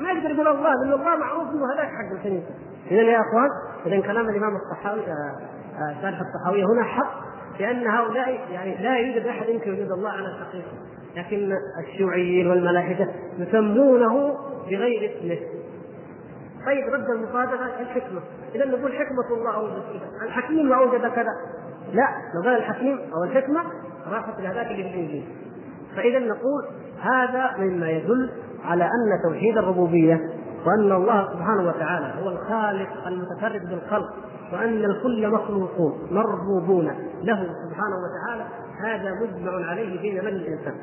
ما 0.00 0.10
يقدر 0.10 0.30
يقول 0.30 0.48
الله 0.48 0.70
لأن 0.74 0.92
الله 0.92 1.16
معروف 1.16 1.48
أنه 1.48 1.74
هذاك 1.74 1.88
حق 1.88 2.16
الكنيسة. 2.16 2.54
إذا 2.90 3.02
يا 3.02 3.20
إخوان 3.20 3.48
إذا 3.86 4.00
كلام 4.00 4.28
الإمام 4.28 4.56
الصحاوي 4.56 5.00
شارح 5.06 6.04
آه، 6.04 6.06
آه، 6.06 6.22
الصحاوية 6.22 6.64
هنا 6.64 6.82
حق 6.82 7.30
لأن 7.60 7.86
هؤلاء 7.86 8.40
يعني 8.50 8.82
لا 8.82 8.96
يوجد 8.96 9.26
أحد 9.26 9.48
ينكر 9.48 9.70
وجود 9.70 9.92
الله 9.92 10.10
على 10.10 10.28
الحقيقة. 10.28 10.72
لكن 11.16 11.52
الشيوعيين 11.84 12.46
والملاحدة 12.46 13.08
يسمونه 13.38 14.38
بغير 14.70 15.10
اسمه. 15.10 15.38
طيب 16.66 16.94
رد 16.94 17.10
المصادفه 17.10 17.80
الحكمة. 17.80 18.20
إذا 18.54 18.64
نقول 18.64 18.92
حكمة 18.92 19.38
الله 19.38 19.54
اوجد 19.54 19.72
كذا 19.72 20.26
الحكيم 20.26 20.68
ما 20.68 20.76
اوجد 20.76 21.00
كذا. 21.00 21.32
لا 21.92 22.08
لو 22.34 22.42
قال 22.42 22.56
الحكيم 22.56 22.98
أو 23.14 23.24
الحكمة 23.24 23.60
راحت 24.10 24.38
إلى 24.38 24.48
ذاك 24.48 24.66
اللي 24.66 24.82
بالانجيل 24.82 25.24
فإذا 25.96 26.18
نقول 26.18 26.64
هذا 27.00 27.50
مما 27.58 27.90
يدل 27.90 28.30
على 28.64 28.84
أن 28.84 29.22
توحيد 29.22 29.58
الربوبية 29.58 30.30
وأن 30.66 30.92
الله 30.92 31.28
سبحانه 31.32 31.68
وتعالى 31.68 32.14
هو 32.22 32.28
الخالق 32.28 33.06
المتفرد 33.06 33.70
بالخلق 33.70 34.14
وأن 34.52 34.84
الكل 34.84 35.28
مخلوقون 35.28 36.08
مربوبون 36.10 36.86
له 37.22 37.46
سبحانه 37.68 37.96
وتعالى 38.04 38.44
هذا 38.84 39.14
مجمع 39.14 39.70
عليه 39.70 40.00
بين 40.00 40.24
من 40.24 40.28
الإنسان 40.28 40.74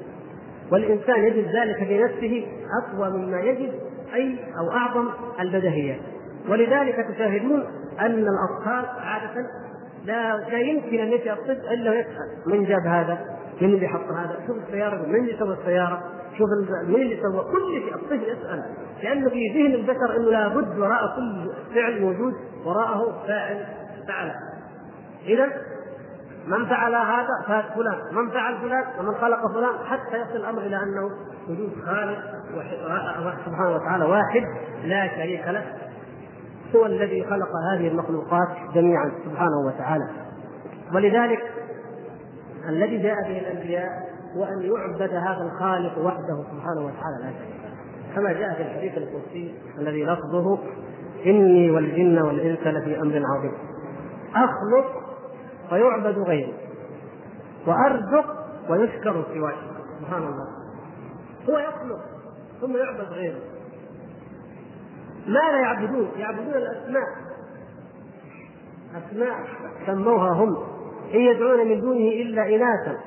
والإنسان 0.71 1.23
يجد 1.23 1.47
ذلك 1.55 1.77
في 1.77 2.03
نفسه 2.03 2.47
أقوى 2.83 3.09
مما 3.09 3.39
يجد 3.39 3.73
أي 4.13 4.39
أو 4.59 4.71
أعظم 4.71 5.07
البدهيات 5.39 5.99
ولذلك 6.49 7.07
تشاهدون 7.15 7.63
أن 7.99 8.27
الأطفال 8.27 8.85
عادة 9.01 9.47
لا 10.05 10.37
لا 10.37 10.59
يمكن 10.59 10.99
أن 10.99 11.07
يأتي 11.07 11.33
الطفل 11.33 11.73
إلا 11.73 11.91
ويسأل 11.91 12.29
من 12.45 12.65
جاب 12.65 12.81
هذا؟ 12.87 13.17
من 13.61 13.73
اللي 13.73 13.87
حط 13.87 14.11
هذا؟ 14.11 14.39
شوف 14.47 14.57
السيارة 14.57 15.07
من 15.07 15.15
اللي 15.15 15.37
سوى 15.39 15.53
السيارة؟ 15.53 16.03
شوف 16.37 16.49
من 16.87 16.95
اللي 16.95 17.21
سوى؟ 17.21 17.43
كل 17.51 17.81
شيء 17.81 17.95
الطفل 17.95 18.23
يسأل. 18.23 18.63
لأنه 19.03 19.29
في 19.29 19.47
ذهن 19.53 19.73
البشر 19.75 20.17
إنه 20.17 20.31
لابد 20.31 20.79
وراء 20.79 21.15
كل 21.15 21.51
فعل 21.75 22.01
موجود 22.01 22.33
وراءه 22.65 23.23
فاعل 23.27 23.65
فعله 24.07 24.35
إذا 25.25 25.45
من 26.47 26.65
فعل 26.65 26.95
هذا 26.95 27.63
فلان 27.75 28.15
من 28.15 28.29
فعل 28.29 28.57
فلان 28.57 28.83
ومن 28.99 29.15
خلق 29.15 29.53
فلان 29.53 29.85
حتى 29.85 30.17
يصل 30.17 30.35
الأمر 30.35 30.61
إلى 30.61 30.75
أنه 30.75 31.09
وجود 31.49 31.71
خالق 31.85 32.19
سبحانه 33.45 33.75
وتعالى 33.75 34.05
واحد 34.05 34.43
لا 34.83 35.07
شريك 35.07 35.47
له. 35.47 35.63
هو 36.75 36.85
الذي 36.85 37.23
خلق 37.23 37.49
هذه 37.71 37.87
المخلوقات 37.87 38.47
جميعا 38.73 39.11
سبحانه 39.25 39.57
وتعالى. 39.65 40.07
ولذلك 40.93 41.51
الذي 42.69 42.97
جاء 42.97 43.15
به 43.21 43.39
الأنبياء 43.39 43.89
هو 44.35 44.43
ان 44.43 44.61
يعبد 44.61 45.13
هذا 45.13 45.51
الخالق 45.51 45.97
وحده 45.97 46.43
سبحانه 46.51 46.81
وتعالى 46.85 47.17
لا 47.23 47.31
شريك 47.31 47.57
كما 48.15 48.33
جاء 48.33 48.53
في 48.53 48.61
الحديث 48.61 48.97
القدسي 48.97 49.55
الذي 49.77 50.05
لفظه 50.05 50.59
إني 51.25 51.71
والجن 51.71 52.19
والإنس 52.19 52.59
لفي 52.59 53.01
أمر 53.01 53.21
عظيم. 53.37 53.53
أخلق 54.35 55.03
فيعبد 55.69 56.19
غيري 56.19 56.53
وأرزق 57.67 58.25
ويشكر 58.69 59.23
سواي 59.33 59.55
سبحان 59.99 60.23
الله. 60.23 60.47
هو 61.49 61.57
يخلق 61.57 61.99
ثم 62.61 62.77
يعبد 62.77 63.13
غيره. 63.13 63.39
ماذا 65.27 65.61
يعبدون؟ 65.61 66.07
يعبدون 66.17 66.53
الأسماء. 66.53 67.07
أسماء 68.95 69.35
سموها 69.85 70.31
هم. 70.31 70.57
إن 71.13 71.19
يدعون 71.19 71.67
من 71.67 71.81
دونه 71.81 72.07
إلا 72.07 72.55
إناثا. 72.55 72.97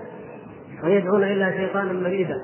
ويدعون 0.84 1.24
الا 1.24 1.50
شيطانا 1.50 1.92
مريدا. 1.92 2.34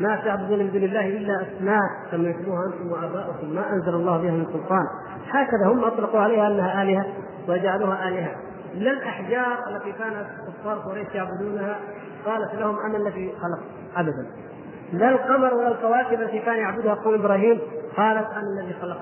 ما 0.00 0.16
تعبدون 0.16 0.58
من 0.58 0.70
دون 0.70 0.82
الله 0.82 1.06
إلا 1.08 1.42
أسماء. 1.42 1.82
سميتموها 2.10 2.66
أنتم 2.66 2.92
وآباؤكم. 2.92 3.54
ما 3.54 3.72
أنزل 3.72 3.94
الله 3.94 4.18
بها 4.18 4.30
من 4.30 4.46
سلطان. 4.46 4.86
هكذا 5.30 5.66
هم 5.66 5.84
أطلقوا 5.84 6.20
عليها 6.20 6.46
أنها 6.46 6.82
آلهة 6.82 7.06
وجعلوها 7.48 8.08
آلهة. 8.08 8.36
لا 8.74 8.92
الأحجار 8.92 9.58
التي 9.68 9.92
كانت 9.92 10.26
كفار 10.48 10.78
قريش 10.78 11.08
يعبدونها 11.14 11.78
قالت 12.26 12.54
لهم 12.54 12.76
أنا 12.78 12.96
الذي 12.96 13.32
خلق 13.32 13.58
أبدا. 13.96 14.26
لا 14.92 15.10
القمر 15.10 15.54
ولا 15.54 15.68
الكواكب 15.68 16.20
التي 16.20 16.38
كان 16.38 16.56
يعبدها 16.56 16.94
قوم 16.94 17.14
إبراهيم 17.14 17.58
قالت 17.96 18.26
أنا 18.30 18.60
الذي 18.60 18.74
خلق 18.82 18.98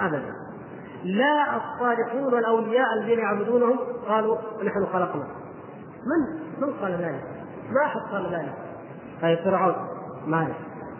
أبدا. 0.00 0.32
لا 1.04 1.56
الصالحون 1.56 2.34
والأولياء 2.34 2.86
الذين 2.98 3.18
يعبدونهم 3.18 3.78
قالوا 4.08 4.36
نحن 4.64 4.86
خلقنا. 4.92 5.26
من؟ 6.06 6.40
من 6.60 6.72
قال 6.82 6.92
ذلك؟ 6.92 7.43
ما 7.74 8.12
قال 8.12 8.34
ذلك 8.34 8.54
طيب 9.22 9.38
فرعون 9.38 9.74
ما 10.26 10.48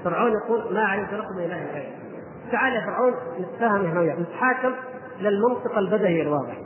فرعون 0.05 0.33
يقول 0.33 0.75
ما 0.75 0.85
علمت 0.85 1.13
لكم 1.13 1.37
من 1.37 1.45
اله 1.45 1.73
غيره 1.73 2.05
تعال 2.53 2.73
يا 2.73 2.81
فرعون 2.81 3.15
نتفاهم 3.41 3.87
إحنا 3.87 4.01
وياك 4.01 4.19
نتحاكم 4.19 4.73
للمنطق 5.21 5.79
البدهي 5.79 6.23
الواضح. 6.23 6.59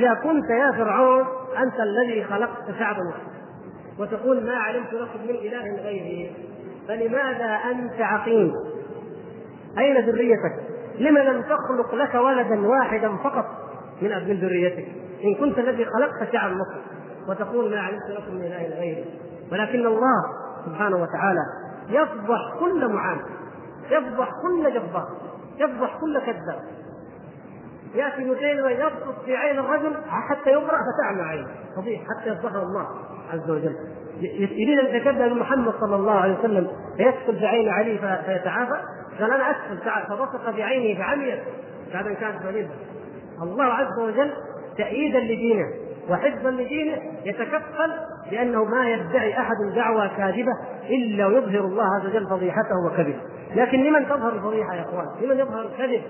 إذا 0.00 0.14
كنت 0.14 0.50
يا 0.50 0.72
فرعون 0.72 1.24
أنت 1.58 1.80
الذي 1.80 2.24
خلقت 2.24 2.78
شعبا 2.78 3.14
وتقول 3.98 4.46
ما 4.46 4.54
علمت 4.54 4.92
لكم 4.92 5.22
من 5.22 5.30
إله 5.30 5.82
غيره 5.82 6.30
فلماذا 6.88 7.58
أنت 7.70 8.00
عقيم؟ 8.00 8.52
أين 9.78 9.96
ذريتك؟ 10.04 10.54
لم 10.98 11.18
لم 11.18 11.42
تخلق 11.42 11.94
لك 11.94 12.14
ولدا 12.14 12.66
واحدا 12.66 13.16
فقط 13.16 13.46
من 14.02 14.10
من 14.10 14.40
ذريتك؟ 14.40 14.86
إن 15.24 15.34
كنت 15.34 15.58
الذي 15.58 15.84
خلقت 15.84 16.32
شعب 16.32 16.50
مصر. 16.50 16.80
وتقول 17.28 17.70
ما 17.70 17.80
علمت 17.80 18.10
لكم 18.10 18.34
من 18.34 18.42
إله 18.42 18.78
غيره 18.78 19.04
ولكن 19.52 19.86
الله 19.86 20.22
سبحانه 20.66 20.96
وتعالى 20.96 21.40
يفضح 21.88 22.54
كل 22.60 22.88
معاند 22.88 23.24
يفضح 23.90 24.28
كل 24.42 24.74
جبار 24.74 25.08
يفضح 25.58 25.96
كل 26.00 26.20
كذاب. 26.20 26.60
يأتي 27.94 28.24
مدين 28.24 28.60
ويبسط 28.60 29.24
في 29.24 29.36
عين 29.36 29.58
الرجل 29.58 29.96
حتى 30.08 30.50
يبرأ 30.50 30.78
فتعمى 30.78 31.22
عينه. 31.22 31.48
فضيح 31.76 32.00
حتى 32.00 32.30
يفضحه 32.30 32.62
الله 32.62 32.86
عز 33.32 33.50
وجل. 33.50 33.76
يريد 34.20 34.78
أن 34.78 34.96
يتكبر 34.96 35.28
بمحمد 35.28 35.74
صلى 35.80 35.96
الله 35.96 36.14
عليه 36.14 36.38
وسلم 36.38 36.68
فيدخل 36.96 37.38
في 37.38 37.46
عين 37.46 37.68
علي 37.68 37.98
فيتعافى. 37.98 38.80
قال 39.20 39.32
أنا 39.32 39.50
ادخل 39.50 39.78
فبصق 40.08 40.50
بعينه 40.50 40.98
فعميت 40.98 41.40
بعد 41.94 42.06
ان 42.06 42.14
كانت 42.14 42.44
مريضه 42.44 42.74
الله 43.42 43.64
عز 43.64 43.98
وجل 43.98 44.30
تأييدا 44.78 45.20
لدينه 45.20 45.66
وحفظا 46.10 46.50
لدينه 46.50 46.98
يتكفل 47.24 47.92
بانه 48.30 48.64
ما 48.64 48.90
يدعي 48.90 49.38
أحد 49.38 49.56
دعوى 49.74 50.10
كاذبة 50.16 50.52
إلا 50.90 51.26
ويظهر 51.26 51.60
الله 51.60 51.84
عز 51.84 52.06
وجل 52.06 52.28
فضيحته 52.30 52.86
وكذبه. 52.86 53.20
لكن 53.54 53.84
لمن 53.84 54.06
تظهر 54.08 54.32
الفضيحة 54.32 54.74
يا 54.74 54.82
إخوان؟ 54.82 55.06
لمن 55.22 55.38
يظهر 55.38 55.60
الكذب؟ 55.60 56.02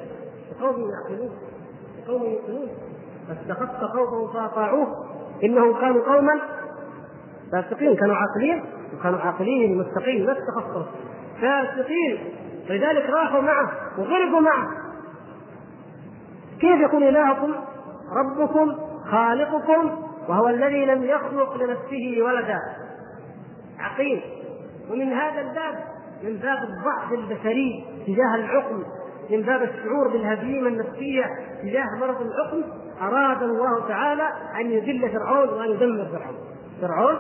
لقوم 0.51 0.91
يعقلون. 0.91 1.31
قوم 2.09 2.23
يؤمنون 2.23 2.69
فاستخف 3.29 3.85
قومه 3.97 4.33
فاطاعوه. 4.33 4.87
إنهم 5.45 5.81
كانوا 5.81 6.15
قوما 6.15 6.41
فاسقين 7.53 7.97
كانوا 7.97 8.17
عاقلين. 8.17 8.65
وكانوا 8.99 9.19
عاقلين 9.19 9.79
مستقيم 9.79 10.27
ما 10.27 10.33
استخفوا 10.33 10.83
فاسقين. 11.41 12.19
لذلك 12.71 13.11
راحوا 13.11 13.41
معه 13.41 13.73
وغرقوا 13.99 14.41
معه. 14.41 14.67
كيف 16.61 16.81
يكون 16.81 17.03
إلهكم؟ 17.03 17.55
ربكم 18.13 18.77
خالقكم 19.11 20.04
وهو 20.29 20.49
الذي 20.49 20.85
لم 20.85 21.05
يخلق 21.05 21.57
لنفسه 21.57 22.23
ولدا. 22.23 22.59
عقيم. 23.79 24.21
ومن 24.91 25.13
هذا 25.13 25.41
الباب 25.41 25.75
من 26.23 26.37
باب 26.37 26.59
الضعف 26.59 27.13
البشري 27.13 27.85
تجاه 28.07 28.35
العقل 28.35 28.85
من 29.31 29.43
باب 29.43 29.63
الشعور 29.63 30.09
بالهزيمة 30.09 30.69
النفسية 30.69 31.25
تجاه 31.63 31.87
مرض 32.01 32.17
الحكم 32.21 32.63
أراد 33.03 33.43
الله 33.43 33.89
تعالى 33.89 34.29
أن 34.61 34.71
يذل 34.71 35.11
فرعون 35.13 35.49
وأن 35.49 35.71
يدمر 35.71 36.05
فرعون. 36.05 36.37
فرعون 36.81 37.17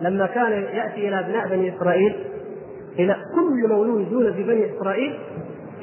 لما 0.00 0.26
كان 0.26 0.52
يأتي 0.52 1.08
إلى 1.08 1.20
أبناء 1.20 1.48
بني 1.48 1.76
إسرائيل 1.76 2.24
إلى 2.98 3.16
كل 3.34 3.68
مولود 3.68 4.32
في 4.34 4.42
بني 4.42 4.76
إسرائيل 4.76 5.18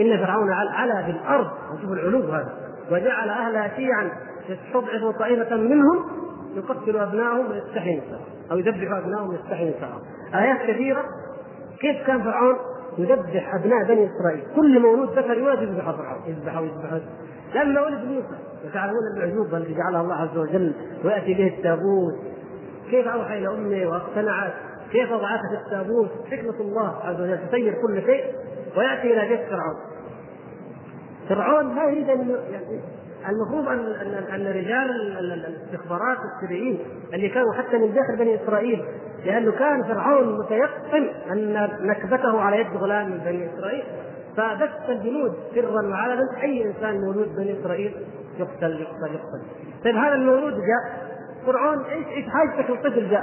إن 0.02 0.26
فرعون 0.26 0.52
علا 0.52 1.04
في 1.04 1.12
الأرض 1.12 1.48
وشوف 1.74 1.92
العلو 1.92 2.20
هذا. 2.20 2.54
وجعل 2.92 3.30
اهلها 3.30 3.72
شيعا 3.76 4.12
يستضعف 4.50 5.18
طائفة 5.20 5.56
منهم 5.56 6.25
يقتل 6.56 6.98
ابنائهم 6.98 7.52
ويستحيي 7.52 7.98
نساءهم 7.98 8.26
أو 8.52 8.58
يذبح 8.58 8.92
ابنائهم 8.92 9.30
ويستحيي 9.30 9.70
نساءهم 9.70 10.02
آيات 10.36 10.62
كثيرة 10.62 11.04
كيف 11.80 12.08
كان 12.08 12.24
فرعون 12.24 12.56
يذبح 12.98 13.56
أبناء 13.56 13.84
بني 13.84 14.10
إسرائيل؟ 14.12 14.44
كل 14.56 14.80
مولود 14.80 15.10
ذكر 15.10 15.38
يولد 15.38 15.62
يذبح 15.62 15.92
فرعون 15.92 16.22
يذبح 16.28 16.58
ويذبح 16.58 17.00
لما 17.56 17.82
ولد 17.82 18.04
موسى 18.04 18.38
يتعلمون 18.66 19.02
العجوبه 19.18 19.58
التي 19.58 19.74
جعلها 19.74 20.02
الله 20.02 20.16
عز 20.16 20.38
وجل 20.38 20.74
ويأتي 21.04 21.34
به 21.34 21.48
التابوت. 21.48 22.14
كيف 22.92 23.08
اوحى 23.08 23.38
إلى 23.38 23.48
امه 23.48 23.92
واقتنعت؟ 23.92 24.54
كيف 24.92 25.12
وضعته 25.12 25.42
في 25.50 25.66
التابوت؟ 25.66 26.10
حكمة 26.32 26.60
الله 26.60 26.96
عز 27.04 27.22
وجل 27.22 27.48
تسير 27.48 27.74
كل 27.74 28.02
شيء 28.06 28.24
ويأتي 28.78 29.14
إلى 29.14 29.30
بيت 29.30 29.50
فرعون. 29.50 29.76
فرعون 31.30 31.76
ما 31.76 31.84
يريد 31.84 32.10
أن 32.10 32.30
يعني 32.30 32.82
المفروض 33.30 33.68
ان 33.68 33.80
ان 33.80 34.14
أن 34.34 34.48
رجال 34.48 35.18
الاستخبارات 35.20 36.18
السريين 36.36 36.80
اللي 37.14 37.30
كانوا 37.30 37.54
حتى 37.54 37.78
من 37.78 37.94
داخل 37.94 38.16
بني 38.20 38.44
إسرائيل 38.44 38.86
لأنه 39.26 39.52
كان 39.52 39.84
فرعون 39.84 40.40
متيقن 40.40 41.10
أن 41.32 41.70
نكبته 41.82 42.42
على 42.42 42.60
يد 42.60 42.78
غلام 42.78 43.10
من 43.10 43.18
بني 43.18 43.50
إسرائيل. 43.54 43.84
فبث 44.38 44.90
الجنود 44.90 45.34
سرا 45.56 45.88
وعلنا 45.88 46.42
أي 46.44 46.66
إنسان 46.66 47.02
مولود 47.02 47.36
بني 47.36 47.60
إسرائيل 47.60 47.96
يقتل 48.40 48.82
يقتل 48.82 49.14
يقتل. 49.14 49.42
طيب 49.84 49.96
هذا 49.96 50.14
المولود 50.14 50.54
جاء. 50.54 51.06
فرعون 51.46 51.84
إيش 51.84 52.08
إيش 52.08 52.26
حاجتك 52.30 52.70
الطفل 52.70 53.10
جاء؟ 53.10 53.22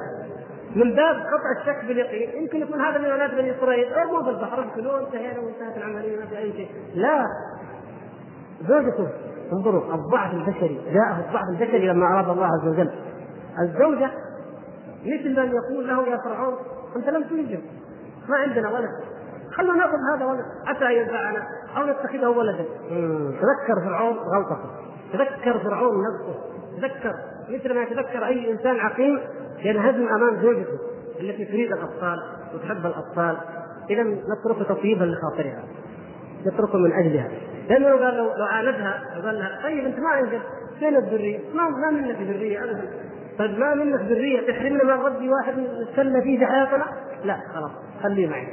من 0.77 0.95
باب 0.95 1.17
قطع 1.17 1.61
الشك 1.61 1.85
باليقين. 1.85 2.43
يمكن 2.43 2.59
يكون 2.59 2.81
هذا 2.81 2.99
من 2.99 3.05
أولاد 3.05 3.37
بني 3.37 3.51
إسرائيل. 3.51 3.93
ارموا 3.93 4.23
بالبحر 4.23 4.61
اقتلوه 4.61 5.01
انتهينا 5.07 5.41
وانتهت 5.41 5.77
العملية 5.77 6.17
ما 6.21 6.27
في 6.27 6.39
أي 6.39 6.53
شيء. 6.53 6.69
لا. 6.95 7.25
زوجته. 8.69 9.09
انظروا 9.53 9.95
الضعف 9.95 10.35
البشري 10.35 10.81
جاءه 10.93 11.27
الضعف 11.29 11.49
البشري 11.49 11.87
لما 11.87 12.07
أراد 12.07 12.29
الله 12.29 12.47
عز 12.47 12.69
وجل. 12.69 12.91
الزوجة 13.61 14.11
مثل 15.05 15.41
من 15.41 15.53
يقول 15.53 15.89
له 15.89 16.09
يا 16.09 16.17
فرعون 16.17 16.55
أنت 16.97 17.09
لم 17.09 17.23
تنجب. 17.23 17.61
ما 18.29 18.37
عندنا 18.37 18.71
ولد 18.71 18.91
خلنا 19.57 19.75
نأخذ 19.75 19.99
هذا 20.15 20.25
ولد 20.25 20.45
حتى 20.67 20.97
ينفعنا 20.97 21.43
أو 21.77 21.87
نتخذه 21.87 22.29
ولدا. 22.29 22.65
تذكر 23.41 23.81
فرعون 23.85 24.17
غلطته 24.17 24.71
تذكر 25.13 25.59
فرعون 25.59 25.95
نفسه. 26.05 26.35
تذكر. 26.77 27.15
مثل 27.49 27.75
ما 27.75 27.83
يتذكر 27.83 28.27
أي 28.27 28.53
إنسان 28.53 28.77
عقيم 28.77 29.21
ينهزم 29.59 30.09
أمام 30.09 30.43
زوجته 30.43 30.79
التي 31.21 31.45
تريد 31.45 31.73
الأطفال 31.73 32.23
وتحب 32.55 32.87
الأطفال. 32.87 33.37
اذا 33.91 34.03
نترك 34.03 34.69
تطيبا 34.69 35.05
لخاطرها. 35.05 35.65
يتركه 36.47 36.79
من 36.79 36.93
أجلها. 36.93 37.29
لأنه 37.69 37.89
لو 37.89 37.97
قال 37.97 38.17
لو, 38.17 38.45
عاندها 38.45 39.03
لو 39.17 39.23
قال 39.27 39.39
لها 39.39 39.63
طيب 39.63 39.85
أنت 39.85 39.99
ما 39.99 40.09
عندك 40.09 40.41
فين 40.79 40.97
الذرية؟ 40.97 41.39
ما 41.55 41.69
ما 41.69 41.91
منك 41.91 42.17
ذرية 42.21 42.65
ابدا. 42.65 42.91
طيب 43.39 43.59
ما 43.59 43.75
منك 43.75 44.01
ذرية 44.01 44.53
تحرمنا 44.53 44.85
من 44.85 44.91
ربي 44.91 45.29
واحد 45.29 45.55
نتسلى 45.59 46.23
فيه 46.23 46.39
في 46.39 46.47
حياتنا؟ 46.47 46.85
لا 47.25 47.37
خلاص 47.55 47.71
خليه 48.03 48.29
معي. 48.29 48.47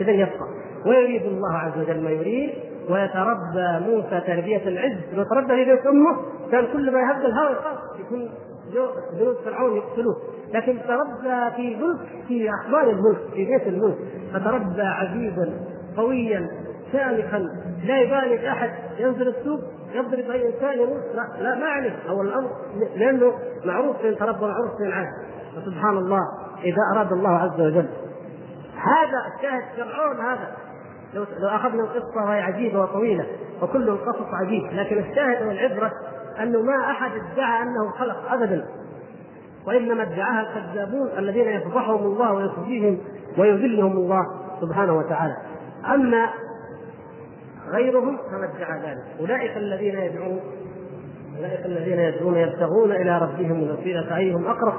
اذا 0.00 0.10
يبقى. 0.12 0.48
ويريد 0.86 1.22
الله 1.22 1.56
عز 1.56 1.78
وجل 1.78 2.04
ما 2.04 2.10
يريد 2.10 2.50
ويتربى 2.90 3.86
موسى 3.86 4.20
تربية 4.26 4.68
العز. 4.68 4.98
لو 5.14 5.24
تربى 5.24 5.64
في 5.64 5.70
بيت 5.70 5.86
أمه 5.86 6.16
كان 6.52 6.66
كل 6.72 6.90
ما 6.92 7.00
يهب 7.00 7.24
الهوى 7.24 7.56
يكون 8.00 8.30
جنود 9.18 9.36
فرعون 9.44 9.76
يقتلوه. 9.76 10.16
لكن 10.54 10.78
تربى 10.88 11.56
في 11.56 11.76
ملك 11.76 11.98
في 12.28 12.50
أحضان 12.50 12.88
الملك 12.88 13.18
في 13.34 13.44
بيت 13.44 13.66
الملك 13.66 13.96
فتربى 14.34 14.82
عزيزا 14.82 15.52
قويا 15.96 16.50
سالخا 16.92 17.46
لا 17.84 18.00
يبالي 18.00 18.52
أحد 18.52 18.70
ينزل 18.98 19.28
السوق 19.28 19.60
يضرب 19.94 20.30
أي 20.30 20.46
إنسان 20.46 20.78
يموت 20.78 21.02
لا 21.14 21.42
لا 21.42 21.54
ما 21.54 21.66
عليه. 21.66 21.96
أو 22.08 22.22
الأمر 22.22 22.50
لأنه 22.96 23.32
معروف 23.64 23.96
فين 23.96 24.16
تربى 24.16 24.46
معروف 24.46 24.70
فين 24.78 24.92
عاش 24.92 25.06
فسبحان 25.56 25.96
الله 25.96 26.20
إذا 26.64 26.82
أراد 26.94 27.12
الله 27.12 27.30
عز 27.30 27.60
وجل. 27.60 27.88
هذا 28.76 29.34
الشاهد 29.36 29.62
فرعون 29.76 30.20
هذا. 30.20 30.48
لو 31.14 31.24
لو 31.38 31.48
أخذنا 31.48 31.82
القصة 31.82 32.24
وهي 32.26 32.42
عجيبة 32.42 32.82
وطويلة 32.82 33.26
وكل 33.62 33.88
القصص 33.88 34.26
عجيب 34.32 34.62
لكن 34.72 34.98
الشاهد 34.98 35.46
والعبرة 35.46 35.92
أنه 36.42 36.62
ما 36.62 36.90
أحد 36.90 37.10
ادعى 37.32 37.62
أنه 37.62 37.90
خلق 37.98 38.32
أبدا. 38.32 38.66
وإنما 39.66 40.02
ادعاها 40.02 40.40
الكذابون 40.40 41.08
الذين 41.18 41.48
يفضحهم 41.48 42.06
الله 42.06 42.32
ويخزيهم 42.32 42.98
ويذلهم 43.38 43.92
الله 43.92 44.22
سبحانه 44.60 44.98
وتعالى. 44.98 45.36
أما 45.94 46.28
غيرهم 47.72 48.16
فما 48.16 48.44
ادعى 48.56 48.90
ذلك. 48.90 49.20
أولئك 49.20 49.56
الذين 49.56 49.98
يدعون 49.98 50.40
أولئك 51.38 51.66
الذين 51.66 51.98
يدعون 51.98 52.36
يبتغون 52.36 52.92
إلى 52.92 53.18
ربهم 53.18 53.62
الوسيلة 53.62 54.16
أيهم 54.16 54.46
أقرب 54.46 54.74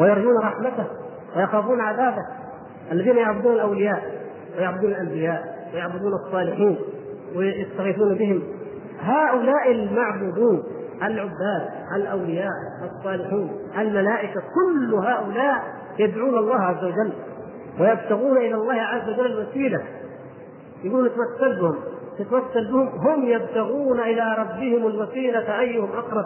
ويرجون 0.00 0.38
رحمته 0.42 0.86
ويخافون 1.36 1.80
عذابه. 1.80 2.22
الذين 2.92 3.16
يعبدون 3.16 3.54
الأولياء 3.54 4.02
ويعبدون 4.58 4.90
الأنبياء 4.90 5.68
ويعبدون 5.74 6.12
الصالحين 6.26 6.78
ويستغيثون 7.36 8.14
بهم. 8.14 8.42
هؤلاء 9.00 9.72
المعبودون 9.72 10.62
العباد 11.02 11.68
الأولياء 11.96 12.50
الصالحون 12.82 13.50
الملائكة 13.78 14.40
كل 14.40 14.94
هؤلاء 14.94 15.62
يدعون 15.98 16.38
الله 16.38 16.60
عز 16.60 16.84
وجل 16.84 17.12
ويبتغون 17.80 18.36
إلى 18.36 18.54
الله 18.54 18.80
عز 18.80 19.08
وجل 19.08 19.26
الوسيلة. 19.26 19.82
يقول 20.84 21.06
نتوسل 21.06 21.60
بهم 21.60 21.76
تتوسل 22.18 22.72
بهم 22.72 22.88
هم 22.88 23.24
يبتغون 23.24 24.00
إلى 24.00 24.36
ربهم 24.38 24.86
الوسيلة 24.86 25.60
أيهم 25.60 25.88
أقرب؟ 25.92 26.24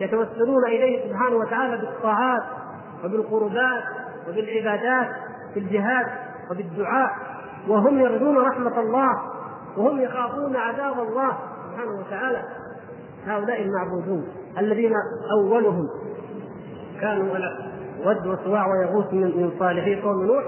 يتوسلون 0.00 0.64
إليه 0.66 1.08
سبحانه 1.08 1.36
وتعالى 1.36 1.76
بالطاعات 1.76 2.42
وبالقربات 3.04 3.82
وبالعبادات 4.28 5.08
في 5.54 5.60
الجهاد 5.60 6.06
وبالدعاء. 6.50 7.10
وهم 7.68 8.00
يرجون 8.00 8.38
رحمة 8.38 8.80
الله 8.80 9.10
وهم 9.76 10.00
يخافون 10.00 10.56
عذاب 10.56 11.00
الله 11.00 11.38
سبحانه 11.70 11.98
وتعالى. 12.00 12.42
هؤلاء 13.26 13.62
المعبودون 13.62 14.28
الذين 14.58 14.92
أولهم 15.32 15.88
كانوا 17.00 17.36
ود 18.06 18.26
وسواع 18.26 18.66
ويغوث 18.66 19.12
من 19.12 19.50
صالحي 19.58 20.00
قوم 20.00 20.24
نوح. 20.24 20.44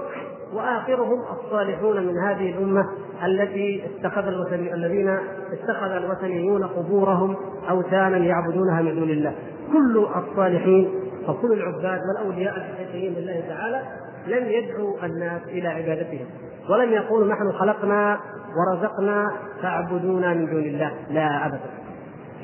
وآخرهم 0.55 1.21
الصالحون 1.31 2.03
من 2.07 2.17
هذه 2.17 2.49
الأمة 2.49 2.89
التي 3.25 3.83
اتخذ 3.85 4.27
الوثني 4.27 4.73
الذين 4.73 5.09
اتخذ 5.51 5.91
الوثنيون 5.91 6.63
قبورهم 6.63 7.35
أوثانا 7.69 8.17
يعبدونها 8.17 8.81
من 8.81 8.95
دون 8.95 9.09
الله. 9.09 9.35
كل 9.73 10.07
الصالحين 10.15 10.89
وكل 11.27 11.53
العباد 11.53 11.99
والأولياء 12.07 12.57
الحقيقيين 12.57 13.13
لله 13.13 13.43
تعالى 13.49 13.81
لم 14.27 14.47
يدعوا 14.47 15.05
الناس 15.05 15.41
إلى 15.47 15.67
عبادتهم 15.67 16.25
ولم 16.69 16.91
يقولوا 16.91 17.27
نحن 17.27 17.51
خلقنا 17.51 18.19
ورزقنا 18.57 19.31
فاعبدونا 19.61 20.33
من 20.33 20.45
دون 20.45 20.63
الله. 20.63 20.91
لا 21.09 21.45
ابدا. 21.45 21.69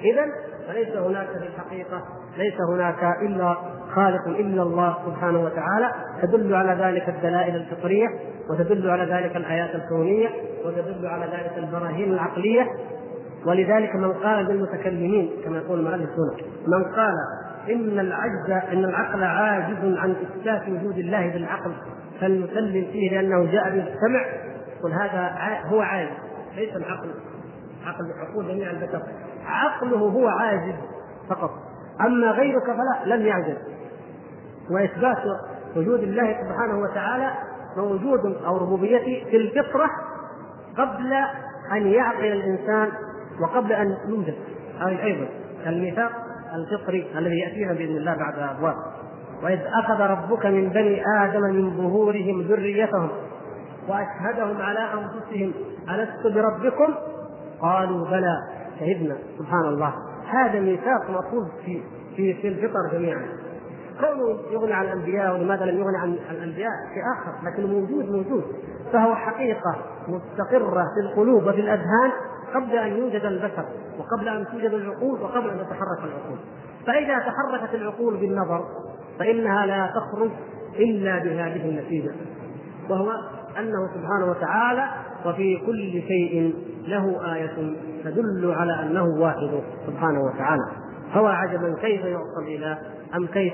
اذا 0.03 0.25
فليس 0.67 0.95
هناك 0.95 1.27
في 1.27 1.47
الحقيقة 1.47 2.03
ليس 2.39 2.55
هناك 2.69 3.17
إلا 3.21 3.57
خالق 3.95 4.27
إلا 4.27 4.63
الله 4.63 4.97
سبحانه 5.05 5.39
وتعالى 5.39 5.91
تدل 6.21 6.55
على 6.55 6.83
ذلك 6.83 7.09
الدلائل 7.09 7.55
الفطرية 7.55 8.07
وتدل 8.49 8.89
على 8.89 9.03
ذلك 9.03 9.35
الآيات 9.35 9.75
الكونية 9.75 10.29
وتدل 10.65 11.07
على 11.07 11.25
ذلك 11.25 11.53
البراهين 11.57 12.13
العقلية. 12.13 12.67
ولذلك 13.45 13.95
من 13.95 14.13
قال 14.13 14.45
للمتكلمين 14.45 15.31
كما 15.45 15.57
يقول 15.57 15.79
المؤلف 15.79 16.09
هنا 16.09 16.47
من 16.67 16.83
قال 16.83 17.13
إن 17.69 17.99
العجز 17.99 18.63
إن 18.73 18.85
العقل 18.85 19.23
عاجز 19.23 19.97
عن 19.97 20.11
إثبات 20.11 20.69
وجود 20.69 20.97
الله 20.97 21.27
بالعقل 21.27 21.71
فلنسلم 22.21 22.87
فيه 22.91 23.11
لأنه 23.11 23.51
جاء 23.51 23.69
بالسمع 23.69 24.25
قل 24.83 24.91
هذا 24.91 25.31
هو 25.65 25.81
عاجز 25.81 26.17
ليس 26.55 26.75
العقل. 26.75 27.09
عقل 27.85 28.05
عقول 28.21 28.47
جميع 28.47 28.71
البشر 28.71 29.01
عقله 29.45 29.97
هو 29.97 30.27
عاجز 30.27 30.75
فقط. 31.29 31.68
أما 32.01 32.31
غيرك 32.31 32.63
فلا 32.63 33.15
لم 33.15 33.25
يعجز 33.25 33.57
وإثبات 34.71 35.17
وجود 35.75 35.99
الله 35.99 36.33
سبحانه 36.33 36.79
وتعالى 36.79 37.31
موجود 37.77 38.37
أو 38.45 38.57
ربوبيته 38.57 39.25
في 39.29 39.37
الفطرة 39.37 39.89
قبل 40.77 41.13
أن 41.71 41.87
يعقل 41.87 42.25
الإنسان 42.25 42.91
وقبل 43.41 43.71
أن 43.71 43.97
يوجد. 44.09 44.35
هذه 44.79 45.03
أيضا 45.03 45.27
الميثاق 45.67 46.11
الفطري 46.55 47.11
الذي 47.17 47.39
يأتينا 47.39 47.73
بإذن 47.73 47.97
الله 47.97 48.15
بعد 48.15 48.55
أبواب. 48.57 48.75
وإذ 49.43 49.59
أخذ 49.73 50.01
ربك 50.01 50.45
من 50.45 50.69
بني 50.69 51.03
آدم 51.23 51.41
من 51.41 51.77
ظهورهم 51.77 52.41
ذريتهم 52.41 53.09
وأشهدهم 53.87 54.61
على 54.61 54.79
أنفسهم 54.79 55.53
ألست 55.89 56.27
بربكم؟ 56.35 56.93
قالوا 57.61 58.07
بلى 58.07 58.37
شهدنا. 58.79 59.17
سبحان 59.37 59.65
الله. 59.65 59.93
هذا 60.29 60.59
ميثاق 60.59 61.09
مطلوب 61.09 61.47
في 61.65 61.81
في 62.15 62.33
في 62.33 62.47
الفطر 62.47 62.89
جميعا. 62.91 63.27
كونه 63.99 64.39
يغني 64.51 64.73
عن 64.73 64.85
الأنبياء 64.85 65.33
ولماذا 65.33 65.65
لم 65.65 65.77
يغني 65.79 65.97
عن 65.97 66.13
الأنبياء 66.31 66.71
شيء 66.93 67.03
آخر 67.17 67.47
لكن 67.49 67.65
موجود 67.65 68.09
موجود. 68.09 68.43
فهو 68.93 69.15
حقيقة 69.15 69.75
مستقرة 70.07 70.83
في 70.95 71.09
القلوب 71.09 71.47
وفي 71.47 71.61
الأذهان 71.61 72.11
قبل 72.55 72.77
أن 72.77 72.97
يوجد 72.97 73.25
البشر 73.25 73.65
وقبل 73.99 74.27
أن 74.27 74.45
توجد 74.51 74.73
العقول 74.73 75.21
وقبل 75.21 75.49
أن 75.49 75.57
تتحرك 75.57 75.99
العقول. 76.03 76.37
فإذا 76.87 77.19
تحركت 77.19 77.73
العقول 77.73 78.17
بالنظر 78.17 78.65
فإنها 79.19 79.65
لا 79.65 79.93
تخرج 79.95 80.31
إلا 80.79 81.17
بهذه 81.17 81.69
النتيجة 81.69 82.11
وهو 82.89 83.11
أنه 83.59 83.87
سبحانه 83.87 84.29
وتعالى 84.29 84.89
وفي 85.25 85.57
كل 85.65 86.01
شيء 86.07 86.53
له 86.87 87.33
آية 87.35 87.73
تدل 88.03 88.51
على 88.51 88.73
أنه 88.83 89.05
واحد 89.05 89.49
سبحانه 89.87 90.19
وتعالى. 90.21 90.65
هو 91.13 91.27
عجبا 91.27 91.75
كيف 91.81 92.05
يعصى 92.05 92.39
الإله 92.47 92.77
أم 93.15 93.27
كيف 93.27 93.53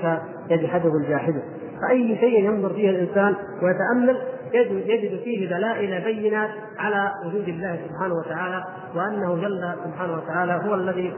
يجحده 0.50 0.90
الجاحد. 1.02 1.34
فأي 1.80 2.16
شيء 2.20 2.44
ينظر 2.44 2.74
فيه 2.74 2.90
الإنسان 2.90 3.34
ويتأمل 3.62 4.16
يجد 4.54 5.20
فيه 5.24 5.48
دلائل 5.48 6.04
بينات 6.04 6.50
على 6.78 7.12
وجود 7.26 7.48
الله 7.48 7.78
سبحانه 7.88 8.14
وتعالى 8.14 8.64
وأنه 8.94 9.34
جل 9.34 9.74
سبحانه 9.84 10.12
وتعالى 10.16 10.60
هو 10.64 10.74
الذي 10.74 11.12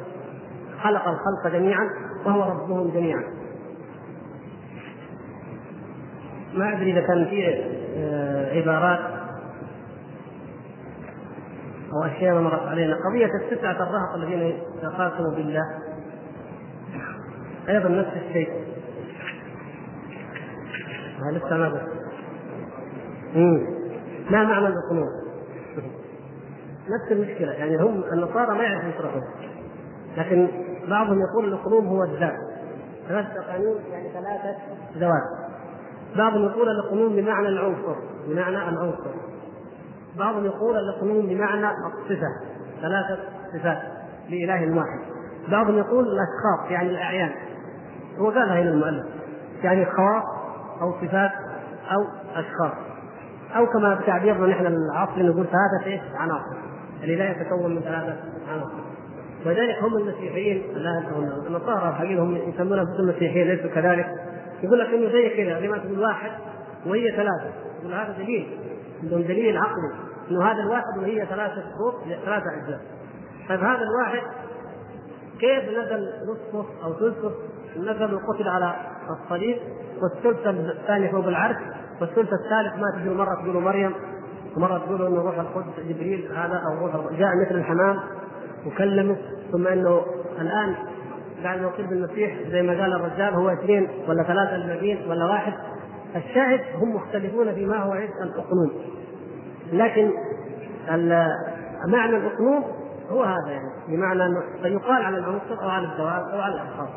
خلق 0.83 1.09
الخلق 1.09 1.53
جميعا 1.53 1.91
وهو 2.27 2.43
ربهم 2.43 2.91
جميعا. 2.91 3.23
ما 6.55 6.77
أدري 6.77 6.93
إذا 6.93 7.01
كان 7.01 7.25
في 7.25 7.65
آه، 7.97 8.61
عبارات 8.61 9.18
أو 11.93 12.05
اشياء 12.05 12.41
مرت 12.41 12.63
علينا 12.63 12.97
قضية 13.09 13.31
التسعة 13.35 13.83
الرهط 13.83 14.15
الذين 14.15 14.63
تقاسموا 14.83 15.31
بالله. 15.31 15.65
أيضا 17.69 17.89
نفس 17.89 18.11
الشيء. 18.17 18.51
لسه 21.33 21.57
ما 21.57 21.69
بس. 21.69 21.81
ما 24.31 24.45
معنى 24.45 24.67
القنوط؟ 24.67 25.13
نفس 26.95 27.13
المشكلة. 27.13 27.53
يعني 27.53 27.77
هم 27.77 28.05
النصارى 28.13 28.59
ما 28.59 28.63
يعرفوا 28.63 28.89
يشرحون 28.89 29.23
لكن 30.17 30.49
بعضهم 30.89 31.21
يقول 31.21 31.53
القلوب 31.53 31.85
هو 31.85 32.05
الذات 32.05 32.37
ثلاثة 33.09 33.53
قانون 33.53 33.81
يعني 33.91 34.09
ثلاثة 34.09 34.57
ذوات 34.97 35.23
بعضهم 36.17 36.45
يقول 36.45 36.69
القنوم 36.69 37.17
بمعنى 37.17 37.49
العنصر 37.49 37.97
بمعنى 38.29 38.69
العنصر. 38.69 39.11
بعضهم 40.19 40.45
يقول 40.45 40.77
القنوم 40.77 41.27
بمعنى 41.27 41.67
الصفة 41.71 42.29
ثلاثة 42.83 43.19
صفات 43.53 43.79
لإله 44.31 44.77
واحد. 44.77 45.01
بعضهم 45.49 45.79
يقول 45.79 46.05
الأشخاص 46.05 46.71
يعني 46.71 46.91
الأعيان. 46.91 47.31
هو 48.19 48.31
قالها 48.31 48.63
هنا 48.63 48.71
المؤلف. 48.71 49.07
يعني 49.63 49.87
خواص 49.87 50.23
أو 50.81 50.93
صفات 50.93 51.31
أو 51.91 52.05
أشخاص. 52.35 52.73
أو 53.57 53.67
كما 53.67 53.95
بتعبيرنا 53.95 54.47
نحن 54.47 54.67
العصر 54.67 55.23
نقول 55.23 55.47
ثلاثة 55.47 55.87
إيش؟ 55.87 56.01
عناصر. 56.15 56.57
الإله 57.05 57.25
يتكون 57.25 57.75
من 57.75 57.81
ثلاثة 57.81 58.17
عناصر. 58.49 58.83
ولذلك 59.47 59.83
هم 59.83 59.97
المسيحيين. 59.97 60.63
لا 60.75 61.03
النصارى 61.47 61.89
الحقيقة 61.89 62.23
هم 62.23 62.37
يسمون 62.37 62.79
أنفسهم 62.79 63.09
مسيحيين 63.09 63.47
ليسوا 63.47 63.71
كذلك. 63.71 64.07
يقول 64.63 64.79
لك 64.79 64.87
إنه 64.87 65.13
زي 65.13 65.45
كذا 65.45 65.61
زي 65.61 65.69
ما 65.69 65.79
تقول 65.79 66.01
واحد 66.01 66.31
وهي 66.87 67.11
ثلاثة. 67.11 67.53
يقول 67.81 67.95
هذا 67.95 68.15
دليل. 68.19 68.59
عندهم 69.03 69.23
دليل 69.23 69.57
عقلي. 69.57 70.08
إنه 70.31 70.45
هذا 70.45 70.63
الواحد 70.63 70.99
وهي 70.99 71.27
ثلاثة 71.27 71.55
شروط 71.55 71.95
ثلاثة 72.25 72.47
أجزاء. 72.57 72.81
طيب 73.49 73.61
هذا 73.61 73.83
الواحد 73.83 74.23
كيف 75.41 75.65
نزل 75.65 76.09
نصفه 76.31 76.85
أو 76.85 76.93
ثلثه 76.93 77.33
نزل 77.77 78.15
وقتل 78.15 78.49
على 78.49 78.77
الصليب 79.11 79.59
والثلث 80.03 80.47
الثاني 80.47 81.09
فوق 81.09 81.27
العرش 81.27 81.57
والثلث 82.01 82.29
الثالث 82.33 82.75
ما 82.77 82.99
تدري 82.99 83.15
مرة 83.15 83.35
تقولوا 83.35 83.61
مريم 83.61 83.93
ومرة 84.57 84.79
تقولوا 84.79 85.09
إنه 85.09 85.23
روح 85.23 85.39
القدس 85.39 85.81
جبريل 85.89 86.33
هذا 86.33 86.63
أو 86.67 86.87
روح 86.87 87.13
جاء 87.13 87.29
مثل 87.47 87.55
الحمام 87.55 87.97
وكلمه 88.67 89.17
ثم 89.53 89.67
إنه 89.67 90.03
الآن 90.41 90.75
بعد 91.45 91.61
ما 91.61 91.71
بالمسيح 91.79 92.39
زي 92.51 92.63
ما 92.63 92.73
قال 92.73 92.93
الرجال 92.93 93.35
هو 93.35 93.49
اثنين 93.49 93.89
ولا 94.09 94.23
ثلاثة 94.23 94.57
المدين 94.57 95.11
ولا 95.11 95.25
واحد. 95.25 95.53
الشاهد 96.17 96.61
هم 96.75 96.95
مختلفون 96.95 97.55
فيما 97.55 97.77
هو 97.77 97.93
عند 97.93 98.11
الاقنوم 98.23 98.73
لكن 99.73 100.11
معنى 101.87 102.17
الاقنوم 102.17 102.65
هو 103.11 103.23
هذا 103.23 103.51
يعني 103.51 103.69
بمعنى 103.89 104.27
أنه 104.27 104.43
يقال 104.65 105.03
على 105.03 105.19
العنصر 105.19 105.63
أو 105.63 105.69
على 105.69 105.87
الدواب 105.87 106.29
أو 106.29 106.41
على 106.41 106.55
الاشخاص 106.55 106.89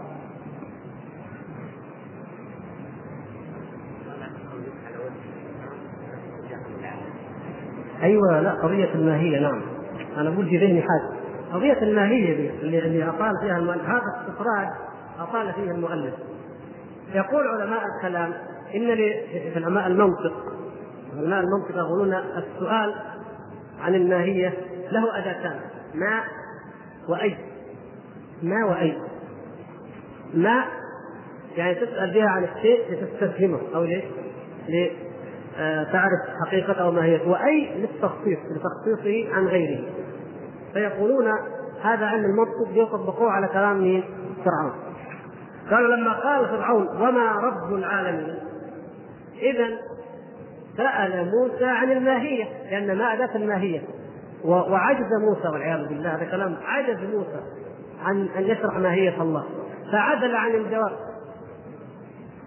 أيوه 8.04 8.40
لا 8.42 8.52
قضية 8.52 8.94
الماهية 8.96 9.40
نعم. 9.40 9.62
أنا 10.18 10.34
أقول 10.34 10.46
في 10.50 10.58
ذهني 10.58 10.82
حاجة. 10.82 11.22
قضية 11.54 11.82
الماهية 11.84 12.36
دي 12.36 12.50
اللي 12.62 12.80
اللي 12.80 13.10
اطال 13.10 13.32
فيها 13.42 13.58
المؤلف 13.58 13.86
هذا 13.86 14.02
استطراد 14.22 14.68
اطال 15.20 15.54
فيه 15.54 15.72
المؤلف. 15.72 16.14
يقول 17.14 17.48
علماء 17.48 17.82
الكلام 17.98 18.34
إن 18.76 18.96
في 18.96 19.52
علماء 19.56 19.88
المنطق 19.88 20.34
علماء 21.18 21.40
المنطق 21.40 21.78
يقولون 21.78 22.14
السؤال 22.14 22.96
عن 23.80 23.96
الماهيه 23.96 24.54
له 24.92 25.18
اداتان 25.18 25.60
ما 25.96 26.24
وأي؟ 27.08 27.38
ما 28.44 28.66
وأي؟ 28.66 28.98
ما 30.34 30.64
يعني 31.58 31.76
تسأل 31.76 32.14
بها 32.14 32.30
عن 32.30 32.44
الشيء 32.44 32.80
لتستفهمه 32.92 33.60
ليش؟ 33.76 34.04
لتعرف 34.70 36.20
حقيقته 36.46 36.82
أو 36.82 36.92
ماهيته 36.92 37.30
وأي 37.30 37.76
للتخصيص 37.76 38.40
لتخصيصه 38.52 39.36
عن 39.36 39.48
غيره. 39.48 39.90
فيقولون 40.74 41.28
هذا 41.82 42.06
علم 42.06 42.26
المنطق 42.26 42.70
يطبقوه 42.74 43.32
على 43.32 43.48
كلام 43.48 43.82
مين؟ 43.82 44.04
فرعون. 44.46 44.74
قالوا 45.72 45.96
لما 45.96 46.14
قال 46.14 46.48
فرعون 46.48 46.88
وما 46.88 47.32
رب 47.32 47.74
العالمين 47.74 48.36
اذا 49.42 49.68
سأل 50.78 51.32
موسى 51.32 51.66
عن 51.66 51.92
الماهية 51.92 52.46
لأن 52.72 52.98
ما 52.98 53.14
اداه 53.14 53.36
الماهية؟ 53.36 53.82
وعجز 54.46 55.14
موسى 55.22 55.48
والعياذ 55.48 55.88
بالله 55.88 56.16
هذا 56.16 56.26
كلام 56.26 56.58
عجز 56.66 57.00
موسى 57.14 57.42
عن 58.04 58.28
أن 58.38 58.44
يشرح 58.44 58.78
ماهية 58.78 59.22
الله. 59.22 59.44
فعدل 59.92 60.36
عن 60.36 60.52
الجواب. 60.52 60.92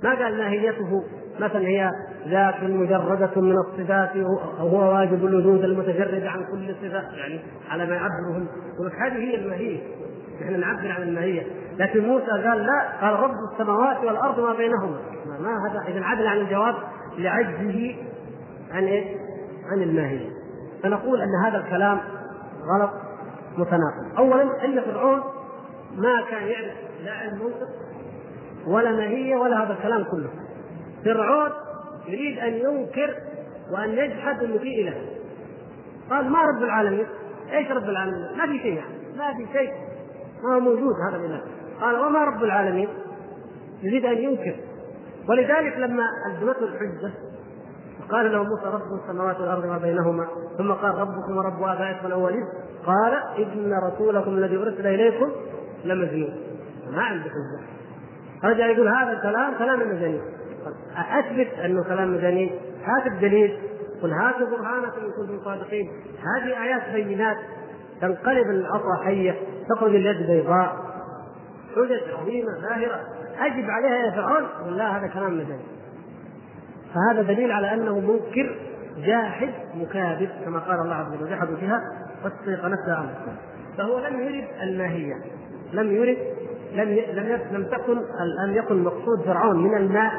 ما 0.02 0.14
قال 0.14 0.38
ماهيته؟ 0.38 1.04
مثلا 1.40 1.66
هي 1.66 1.90
ذات 2.28 2.62
مجردة 2.62 3.40
من 3.40 3.56
الصفات 3.58 4.16
وهو 4.16 4.94
واجب 4.94 5.26
الوجود 5.26 5.64
المتجرد 5.64 6.26
عن 6.26 6.44
كل 6.44 6.74
صفة 6.74 7.16
يعني 7.16 7.40
على 7.70 7.86
ما 7.86 7.94
يعبرهم 7.94 8.48
هذه 9.00 9.18
هي 9.18 9.36
الماهية. 9.36 9.80
نحن 10.42 10.60
نعبر 10.60 10.90
عن 10.90 11.02
الماهية. 11.02 11.42
لكن 11.78 12.08
موسى 12.08 12.30
قال 12.30 12.66
لا 12.66 12.88
قال 13.00 13.20
رب 13.20 13.34
السماوات 13.52 14.04
والأرض 14.04 14.40
ما 14.40 14.54
بينهما. 14.54 14.98
ما 15.40 15.70
هذا؟ 15.70 15.88
إذا 15.88 16.04
عدل 16.04 16.26
عن 16.26 16.36
الجواب 16.36 16.74
لعجزه 17.18 17.94
عن 18.74 18.84
إيش؟ 18.84 19.04
عن 19.72 19.82
الماهية. 19.82 20.30
فنقول 20.82 21.20
أن 21.20 21.34
هذا 21.46 21.58
الكلام 21.58 22.00
غلط 22.74 22.90
متناقض. 23.58 24.18
أولا 24.18 24.64
أن 24.64 24.80
فرعون 24.80 25.22
ما 25.96 26.22
كان 26.30 26.42
يعرف 26.42 26.74
لا 27.04 27.12
علم 27.12 27.34
منطق 27.34 27.68
ولا 28.66 28.92
ماهية 28.92 29.36
ولا 29.36 29.64
هذا 29.64 29.72
الكلام 29.72 30.04
كله. 30.04 30.30
فرعون 31.04 31.50
يريد 32.08 32.38
أن 32.38 32.52
ينكر 32.52 33.14
وأن 33.72 33.90
يجحد 33.90 34.42
انه 34.42 34.58
في 34.58 34.82
اله 34.82 34.94
قال 36.10 36.30
ما 36.30 36.38
رب 36.38 36.62
العالمين؟ 36.62 37.06
إيش 37.52 37.70
رب 37.70 37.88
العالمين؟ 37.88 38.38
ما 38.38 38.46
في 38.46 38.58
شيء 38.58 38.74
يعني. 38.74 38.94
ما 39.16 39.34
في 39.34 39.52
شيء. 39.52 39.72
ما 40.42 40.54
هو 40.54 40.60
موجود 40.60 40.94
هذا 41.08 41.16
الإله. 41.16 41.42
قال 41.80 41.98
وما 41.98 42.24
رب 42.24 42.44
العالمين؟ 42.44 42.88
يريد 43.82 44.04
أن 44.04 44.18
ينكر. 44.18 44.56
ولذلك 45.28 45.76
لما 45.76 46.04
الزمته 46.30 46.64
الحجة 46.64 47.12
قال 48.10 48.32
له 48.32 48.42
موسى 48.42 48.66
رب 48.66 49.00
السماوات 49.02 49.40
والأرض 49.40 49.64
وما 49.64 49.78
بينهما. 49.78 50.26
ثم 50.58 50.72
قال 50.72 50.94
ربكم 50.94 51.36
ورب 51.36 51.62
آبائكم 51.62 52.06
الأولين. 52.06 52.44
قال 52.86 53.14
إن 53.38 53.72
رسولكم 53.92 54.30
الذي 54.30 54.56
أرسل 54.56 54.86
إليكم 54.86 55.30
لمجنون. 55.84 56.34
ما 56.90 57.02
عنده 57.02 57.30
حجه 57.30 57.74
رجع 58.44 58.66
يقول 58.66 58.88
هذا 58.88 59.12
الكلام 59.12 59.54
كلام 59.58 59.80
المجانين 59.80 60.20
أثبت 60.96 61.58
أنه 61.58 61.84
كلام 61.84 62.14
مجانين 62.14 62.50
هات 62.84 63.06
الدليل 63.06 63.58
قل 64.02 64.12
هاتوا 64.12 64.46
برهانكم 64.46 65.00
إن 65.00 65.10
كنتم 65.10 65.44
صادقين. 65.44 65.90
هذه 66.18 66.62
آيات 66.62 66.82
بينات 66.92 67.36
تنقلب 68.00 68.50
العصا 68.50 69.04
حيه 69.04 69.34
تخرج 69.68 69.94
اليد 69.94 70.26
بيضاء. 70.26 70.76
حجج 71.76 72.14
عظيمة 72.20 72.60
ظاهرة. 72.60 73.00
أجب 73.38 73.70
عليها 73.70 74.06
يا 74.06 74.10
فرعون. 74.10 74.76
لا 74.76 74.98
هذا 74.98 75.06
كلام 75.06 75.34
مجانين 75.34 75.73
فهذا 76.94 77.22
دليل 77.22 77.52
على 77.52 77.74
أنه 77.74 78.00
منكر 78.00 78.56
جاحد 79.06 79.50
مكابد 79.74 80.28
كما 80.44 80.58
قال 80.58 80.80
الله 80.80 80.94
عز 80.94 81.12
وجل 81.12 81.30
جحدوا 81.30 81.56
بها 81.56 81.80
واستيقنتها 82.24 83.00
انفسهم 83.00 83.36
فهو 83.78 83.98
لم 83.98 84.20
يرد 84.20 84.44
الماهية 84.62 85.14
لم 85.72 85.92
يرد 85.92 86.18
لم 86.72 86.88
لم 86.88 87.40
لم 87.52 87.64
تكن 87.64 87.98
لم 88.46 88.54
يكن 88.54 88.84
مقصود 88.84 89.20
فرعون 89.26 89.62
من 89.62 89.76
الماء 89.76 90.12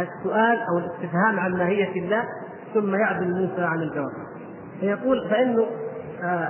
السؤال 0.00 0.58
أو 0.62 0.78
الاستفهام 0.78 1.40
عن 1.40 1.52
ماهية 1.52 2.00
الله 2.00 2.24
ثم 2.74 2.94
يعدل 2.94 3.34
موسى 3.34 3.62
عن 3.62 3.82
الجواب. 3.82 4.12
فيقول 4.80 5.28
فإنه 5.30 5.66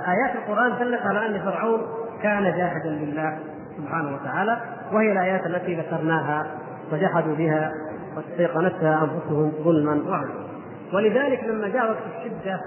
آيات 0.07 0.35
القرآن 0.35 0.79
دلت 0.79 1.01
على 1.01 1.25
أن 1.25 1.39
فرعون 1.39 1.81
كان 2.23 2.43
جاحدا 2.43 2.89
لله 2.89 3.39
سبحانه 3.77 4.15
وتعالى 4.15 4.61
وهي 4.91 5.11
الآيات 5.11 5.45
التي 5.45 5.75
ذكرناها 5.75 6.47
وجحدوا 6.91 7.35
بها. 7.35 7.71
واستيقنتها 8.17 9.03
أنفسهم 9.03 9.51
ظلما 9.63 10.09
وعدوا 10.09 10.45
ولذلك 10.93 11.43
لما 11.43 11.67
جاء 11.67 11.91
وقت 11.91 12.03
الشدة 12.17 12.61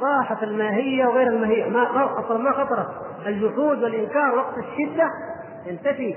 راحت 0.00 0.42
الماهية 0.42 1.06
وغير 1.06 1.26
الماهية. 1.26 1.70
ما 1.70 2.20
أصلا 2.20 2.38
ما 2.38 2.52
خطرت. 2.52 2.88
الجحود 3.26 3.82
والإنكار 3.82 4.34
وقت 4.34 4.54
الشدة 4.58 5.10
ينتفي. 5.66 6.16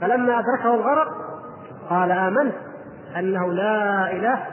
فلما 0.00 0.38
أدركه 0.38 0.74
الغرق 0.74 1.08
قال 1.90 2.12
آمنت 2.12 2.54
أنه 3.16 3.52
لا 3.52 4.12
إله 4.12 4.46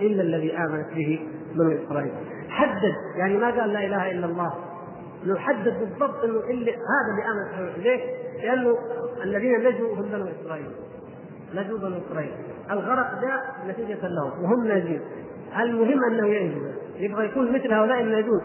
إلا 0.00 0.22
الذي 0.22 0.56
آمنت 0.56 0.88
به 0.94 1.28
بنو 1.54 1.78
إسرائيل. 1.86 2.12
حدد 2.48 2.94
يعني 3.16 3.36
ما 3.36 3.60
قال 3.60 3.72
لا 3.72 3.86
إله 3.86 4.10
إلا 4.10 4.26
الله. 4.26 4.52
يحدد 5.24 5.78
بالضبط 5.80 6.24
إنه 6.24 6.40
اللي 6.50 6.70
هذا 6.70 7.10
اللي 7.10 7.24
امن 7.30 7.82
ليه؟ 7.82 8.00
لأنه 8.42 8.78
الذين 9.24 9.60
نجوا 9.60 9.94
هم 9.94 10.02
بنو 10.02 10.26
إسرائيل. 10.42 10.70
بنو 11.52 11.98
اسرائيل 12.10 12.32
الغرق 12.70 13.20
جاء 13.20 13.40
نتيجة 13.68 14.08
لهم 14.08 14.44
وهم 14.44 14.66
ناجين 14.66 15.00
المهم 15.60 16.04
أنه 16.04 16.26
ينجو 16.26 16.60
يبغى 16.96 17.26
يكون 17.26 17.52
مثل 17.52 17.72
هؤلاء 17.72 18.00
الناجون 18.00 18.40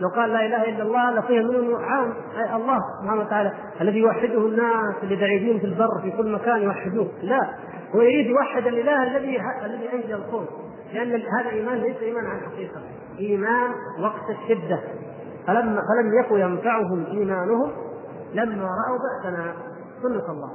لو 0.00 0.08
قال 0.08 0.30
لا 0.30 0.46
إله 0.46 0.68
إلا 0.68 0.82
الله 0.82 1.10
لفهم 1.10 1.46
منه 1.46 1.78
عام 1.78 2.14
الله 2.54 2.78
سبحانه 3.02 3.20
وتعالى 3.20 3.52
الذي 3.80 3.98
يوحده 3.98 4.38
الناس 4.38 4.94
اللي 5.02 5.16
بعيدين 5.16 5.58
في 5.58 5.66
البر 5.66 6.00
في 6.02 6.10
كل 6.10 6.32
مكان 6.32 6.62
يوحدوه. 6.62 7.08
لا 7.22 7.50
هو 7.94 8.00
يريد 8.00 8.26
يوحد 8.26 8.66
الإله 8.66 9.02
الذي 9.02 9.40
الذي 9.64 9.92
انجى 9.92 10.14
الكون 10.14 10.46
لأن 10.94 11.22
هذا 11.38 11.50
إيمان 11.50 11.78
ليس 11.78 11.96
إيمان 12.02 12.26
عن 12.26 12.40
حقيقة. 12.40 12.80
إيمان 13.18 13.70
وقت 14.00 14.30
الشدة. 14.30 14.80
فلما 15.46 15.80
فلم 15.80 16.20
يكن 16.20 16.38
ينفعهم 16.38 17.06
إيمانهم 17.06 17.70
لما 18.34 18.64
رأوا 18.64 18.98
بأسنا 18.98 19.54
سنة 20.02 20.32
الله. 20.32 20.50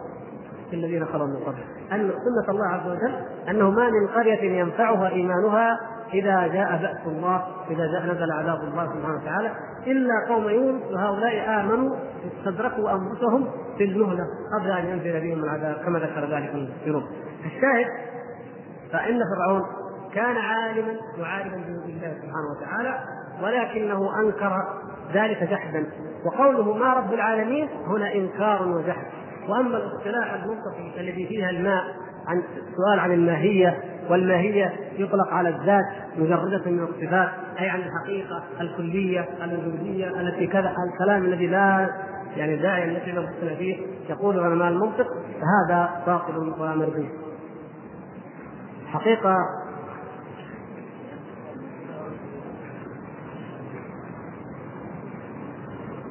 في 0.70 0.76
الذين 0.76 1.06
خلوا 1.06 1.28
من 1.28 1.36
قبل. 1.36 1.64
أن 1.96 2.10
سنة 2.10 2.54
الله 2.56 2.68
عز 2.68 2.88
وجل 2.88 3.16
أنه 3.50 3.70
ما 3.70 3.90
من 3.90 4.08
قرية 4.08 4.60
ينفعها 4.60 5.10
إيمانها 5.10 5.80
إذا 6.14 6.48
جاء 6.48 6.78
بأس 6.82 7.08
الله 7.08 7.44
إذا 7.70 7.86
جاء 7.92 8.16
نزل 8.16 8.32
عذاب 8.32 8.62
الله 8.64 8.86
سبحانه 8.86 9.22
وتعالى 9.22 9.52
إلا 9.88 10.14
قوم 10.30 10.50
يونس 10.50 10.82
وهؤلاء 10.92 11.60
آمنوا 11.60 11.96
استدركوا 12.40 12.92
أنفسهم 12.92 13.48
في 13.78 13.84
المهله 13.84 14.24
قبل 14.60 14.72
أن 14.72 14.86
ينزل 14.86 15.22
بهم 15.22 15.44
العذاب 15.44 15.76
كما 15.86 16.00
ذكر 16.00 16.36
ذلك 16.36 16.50
المفسرون 16.54 17.04
الشاهد 17.46 17.88
فإن 18.92 19.20
فرعون 19.36 19.64
كان 20.14 20.38
عالما 20.38 20.94
وعالما 21.20 21.58
بوجود 21.58 21.90
الله 21.90 22.14
سبحانه 22.22 22.48
وتعالى 22.58 23.00
ولكنه 23.42 24.20
أنكر 24.20 24.54
ذلك 25.14 25.44
جحدا. 25.44 25.86
وقوله 26.26 26.78
ما 26.78 26.94
رب 26.94 27.14
العالمين 27.14 27.70
هنا 27.88 28.14
إنكار 28.16 28.68
وجحد. 28.68 29.06
وأما 29.50 29.78
الاصطلاح 29.78 30.34
المنطقي 30.34 31.02
الذي 31.02 31.28
فيها 31.28 31.50
الماء 31.50 31.84
عن 32.28 32.38
السؤال 32.38 33.00
عن 33.00 33.12
الماهية 33.12 33.80
والماهية 34.10 34.74
يطلق 34.98 35.28
على 35.28 35.50
الذات 35.50 35.86
مجردة 36.18 36.72
من 36.72 36.84
الصفات 36.84 37.30
أي 37.60 37.70
عن 37.70 37.80
الحقيقة 37.80 38.44
الكلية 38.62 39.30
الوجودية 39.44 40.22
التي 40.22 40.48
كذا 40.48 40.76
الكلام 40.94 41.26
الذي 41.26 41.48
لا 41.48 41.90
يعني 42.36 42.56
داعي 42.56 42.92
التي 42.92 43.12
نبحث 43.12 43.58
فيه. 43.58 43.78
يقول 44.10 44.40
علماء 44.40 44.68
المنطق 44.68 45.08
فهذا 45.42 45.90
باطل 46.08 46.54
ولا 46.60 46.76
مرضي. 46.76 47.10
حقيقة 48.88 49.36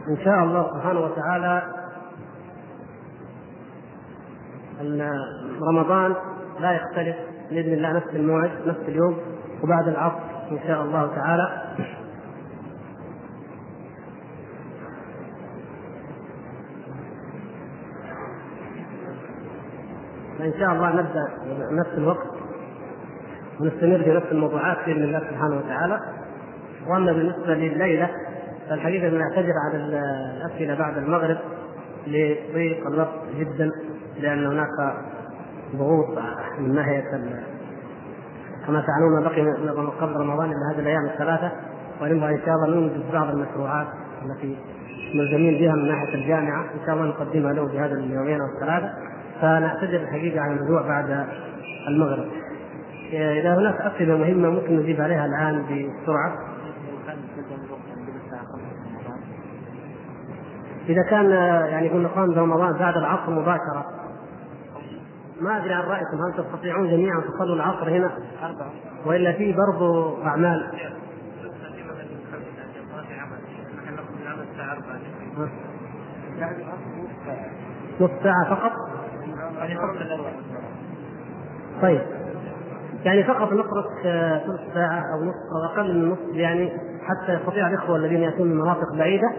إن 0.09 0.16
شاء 0.24 0.45
الله 0.45 0.70
سبحانه 0.74 1.01
وتعالى 1.01 1.82
أن 4.83 5.11
رمضان 5.62 6.14
لا 6.61 6.72
يختلف 6.72 7.16
بإذن 7.51 7.72
الله 7.72 7.93
نفس 7.93 8.09
الموعد 8.14 8.51
نفس 8.66 8.80
اليوم 8.89 9.16
وبعد 9.62 9.89
العصر 9.89 10.18
إن 10.51 10.59
شاء 10.66 10.83
الله 10.83 11.14
تعالى. 11.14 11.62
فإن 20.39 20.53
شاء 20.59 20.72
الله 20.72 20.93
نبدأ 20.93 21.28
نفس 21.72 21.91
الوقت 21.97 22.26
ونستمر 23.61 24.03
في 24.05 24.11
نفس 24.11 24.26
الموضوعات 24.33 24.76
بإذن 24.87 25.03
الله 25.03 25.18
سبحانه 25.18 25.57
وتعالى. 25.57 26.01
وأما 26.87 27.12
بالنسبة 27.12 27.55
لليلة 27.55 28.11
فالحقيقة 28.68 29.09
بنعتذر 29.09 29.53
على 29.68 29.85
الأسئلة 29.85 30.74
بعد 30.74 30.97
المغرب 30.97 31.39
لضيق 32.07 32.87
الوقت 32.87 33.18
جدا. 33.37 33.70
لأن 34.21 34.47
هناك 34.47 34.95
ضغوط 35.77 36.19
من 36.59 36.75
ناحية 36.75 37.03
كما 38.67 38.85
تعلمون 38.87 39.23
بقي 39.23 39.71
قبل 40.01 40.17
رمضان 40.17 40.51
الا 40.51 40.75
هذه 40.75 40.81
الأيام 40.81 41.05
الثلاثة 41.05 41.53
ونبغى 42.03 42.35
إن 42.35 42.41
شاء 42.45 42.55
الله 42.55 42.81
ننجز 42.81 43.13
بعض 43.13 43.29
المشروعات 43.29 43.87
التي 44.25 44.57
ملزمين 45.15 45.59
بها 45.59 45.75
من 45.75 45.89
ناحية 45.89 46.15
الجامعة 46.15 46.61
إن 46.61 46.87
شاء 46.87 46.95
الله 46.95 47.07
نقدمها 47.07 47.53
له 47.53 47.65
بهذا 47.65 47.95
اليومين 47.95 48.41
أو 48.41 48.47
الثلاثه 48.47 48.93
فنعتذر 49.41 50.01
الحقيقة 50.01 50.41
عن 50.41 50.53
الرجوع 50.53 50.83
بعد 50.83 51.27
المغرب. 51.89 52.27
إذا 53.13 53.55
هناك 53.55 53.81
أسئلة 53.81 54.17
مهمة 54.17 54.51
ممكن 54.51 54.79
نجيب 54.79 55.01
عليها 55.01 55.27
الآن 55.27 55.63
بسرعة. 55.63 56.33
إذا 60.89 61.03
كان 61.03 61.31
يعني 61.71 61.89
قلنا 61.89 62.09
قام 62.09 62.31
رمضان 62.31 62.73
بعد 62.79 62.97
العصر 62.97 63.31
مباشرة 63.31 64.02
ما 65.43 65.57
أدري 65.57 65.74
عن 65.74 65.82
رأيكم 65.82 66.16
هل 66.16 66.45
تستطيعون 66.45 66.90
جميعا 66.90 67.20
تصلوا 67.20 67.57
العصر 67.57 67.88
هنا؟ 67.90 68.11
وإلا 69.07 69.32
في 69.32 69.53
برضو 69.53 70.22
أعمال. 70.22 70.72
نص 78.01 78.11
ساعة 78.22 78.55
فقط؟ 78.55 78.72
طيب. 81.82 82.01
يعني 83.05 83.24
فقط 83.24 83.53
نقرأ 83.53 83.84
ثلث 84.47 84.74
ساعة 84.74 85.03
أو 85.14 85.24
نصف 85.24 85.47
أو 85.53 85.72
أقل 85.72 85.95
من 85.95 86.11
نصف 86.11 86.34
يعني 86.34 86.72
حتى 87.03 87.34
يستطيع 87.34 87.68
الإخوة 87.68 87.97
الذين 87.97 88.20
يأتون 88.20 88.49
من 88.49 88.57
مناطق 88.57 88.95
بعيدة 88.99 89.32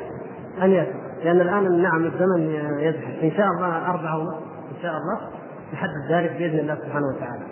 أن 0.61 0.71
يأتوا. 0.71 0.99
لأن 1.23 1.41
الآن 1.41 1.81
نعم 1.81 2.05
الزمن 2.05 2.41
يزحف 2.79 3.23
إن 3.23 3.31
شاء 3.31 3.47
الله 3.47 3.89
أربعة 3.89 4.17
ونصف 4.17 4.43
إن 4.75 4.81
شاء 4.81 4.91
الله. 4.91 5.42
نحدد 5.73 6.11
ذلك 6.11 6.31
بإذن 6.31 6.59
الله 6.59 6.75
سبحانه 6.75 7.07
وتعالى. 7.07 7.43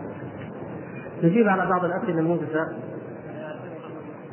نجيب 1.23 1.47
على 1.47 1.69
بعض 1.69 1.85
الأسئلة 1.85 2.19
الموجودة 2.19 2.67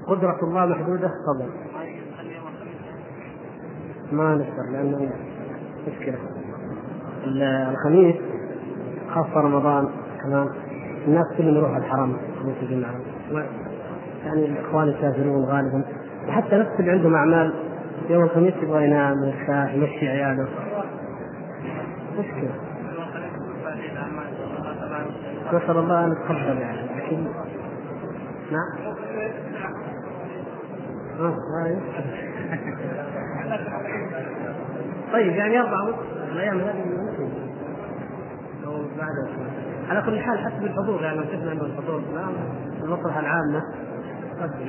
قدرة 0.07 0.39
الله 0.43 0.67
محدودة؟ 0.67 1.09
تفضل. 1.09 1.51
ما 4.13 4.35
نقدر 4.35 4.73
لأنه 4.73 5.11
مشكلة. 5.89 6.19
الخميس 7.71 8.17
خاصة 9.11 9.41
رمضان 9.41 9.89
كمان 10.23 10.49
الناس 11.07 11.27
كلهم 11.39 11.55
يروحوا 11.55 11.77
الحرم 11.77 12.17
يعني 14.25 14.45
الإخوان 14.45 14.89
يسافرون 14.89 15.45
غالبا. 15.45 15.85
وحتى 16.29 16.57
نفس 16.57 16.81
اللي 16.81 16.91
عندهم 16.91 17.15
أعمال 17.15 17.55
يوم 18.11 18.25
الخميس 18.25 18.55
يبغى 18.63 18.85
ينام 18.85 19.25
يرتاح 19.25 19.75
يمشي 19.75 20.09
عياله. 20.09 20.49
مشكلة. 22.19 22.68
نسأل 25.55 25.77
الله 25.77 26.05
أن 26.05 26.13
يتقبل 26.13 26.59
يعني 26.59 26.81
لكن 26.97 27.27
نعم. 28.53 28.95
آه 31.21 31.37
طيب 35.13 35.33
يعني 35.33 35.61
ونصف 35.61 36.33
الأيام 36.33 36.61
هذه 36.61 36.85
ممكن 36.85 37.29
أو 38.67 38.83
بعد. 38.99 39.29
على 39.89 40.03
كل 40.03 40.21
حال 40.21 40.39
حسب 40.39 40.65
الحضور 40.65 41.03
يعني 41.03 41.17
لو 41.17 41.25
شفنا 41.25 41.53
أنه 41.53 41.63
الحضور 41.63 41.99
الآن 41.99 42.35
المصلحة 42.83 43.21
العامة 43.21 43.63
قدم 44.41 44.69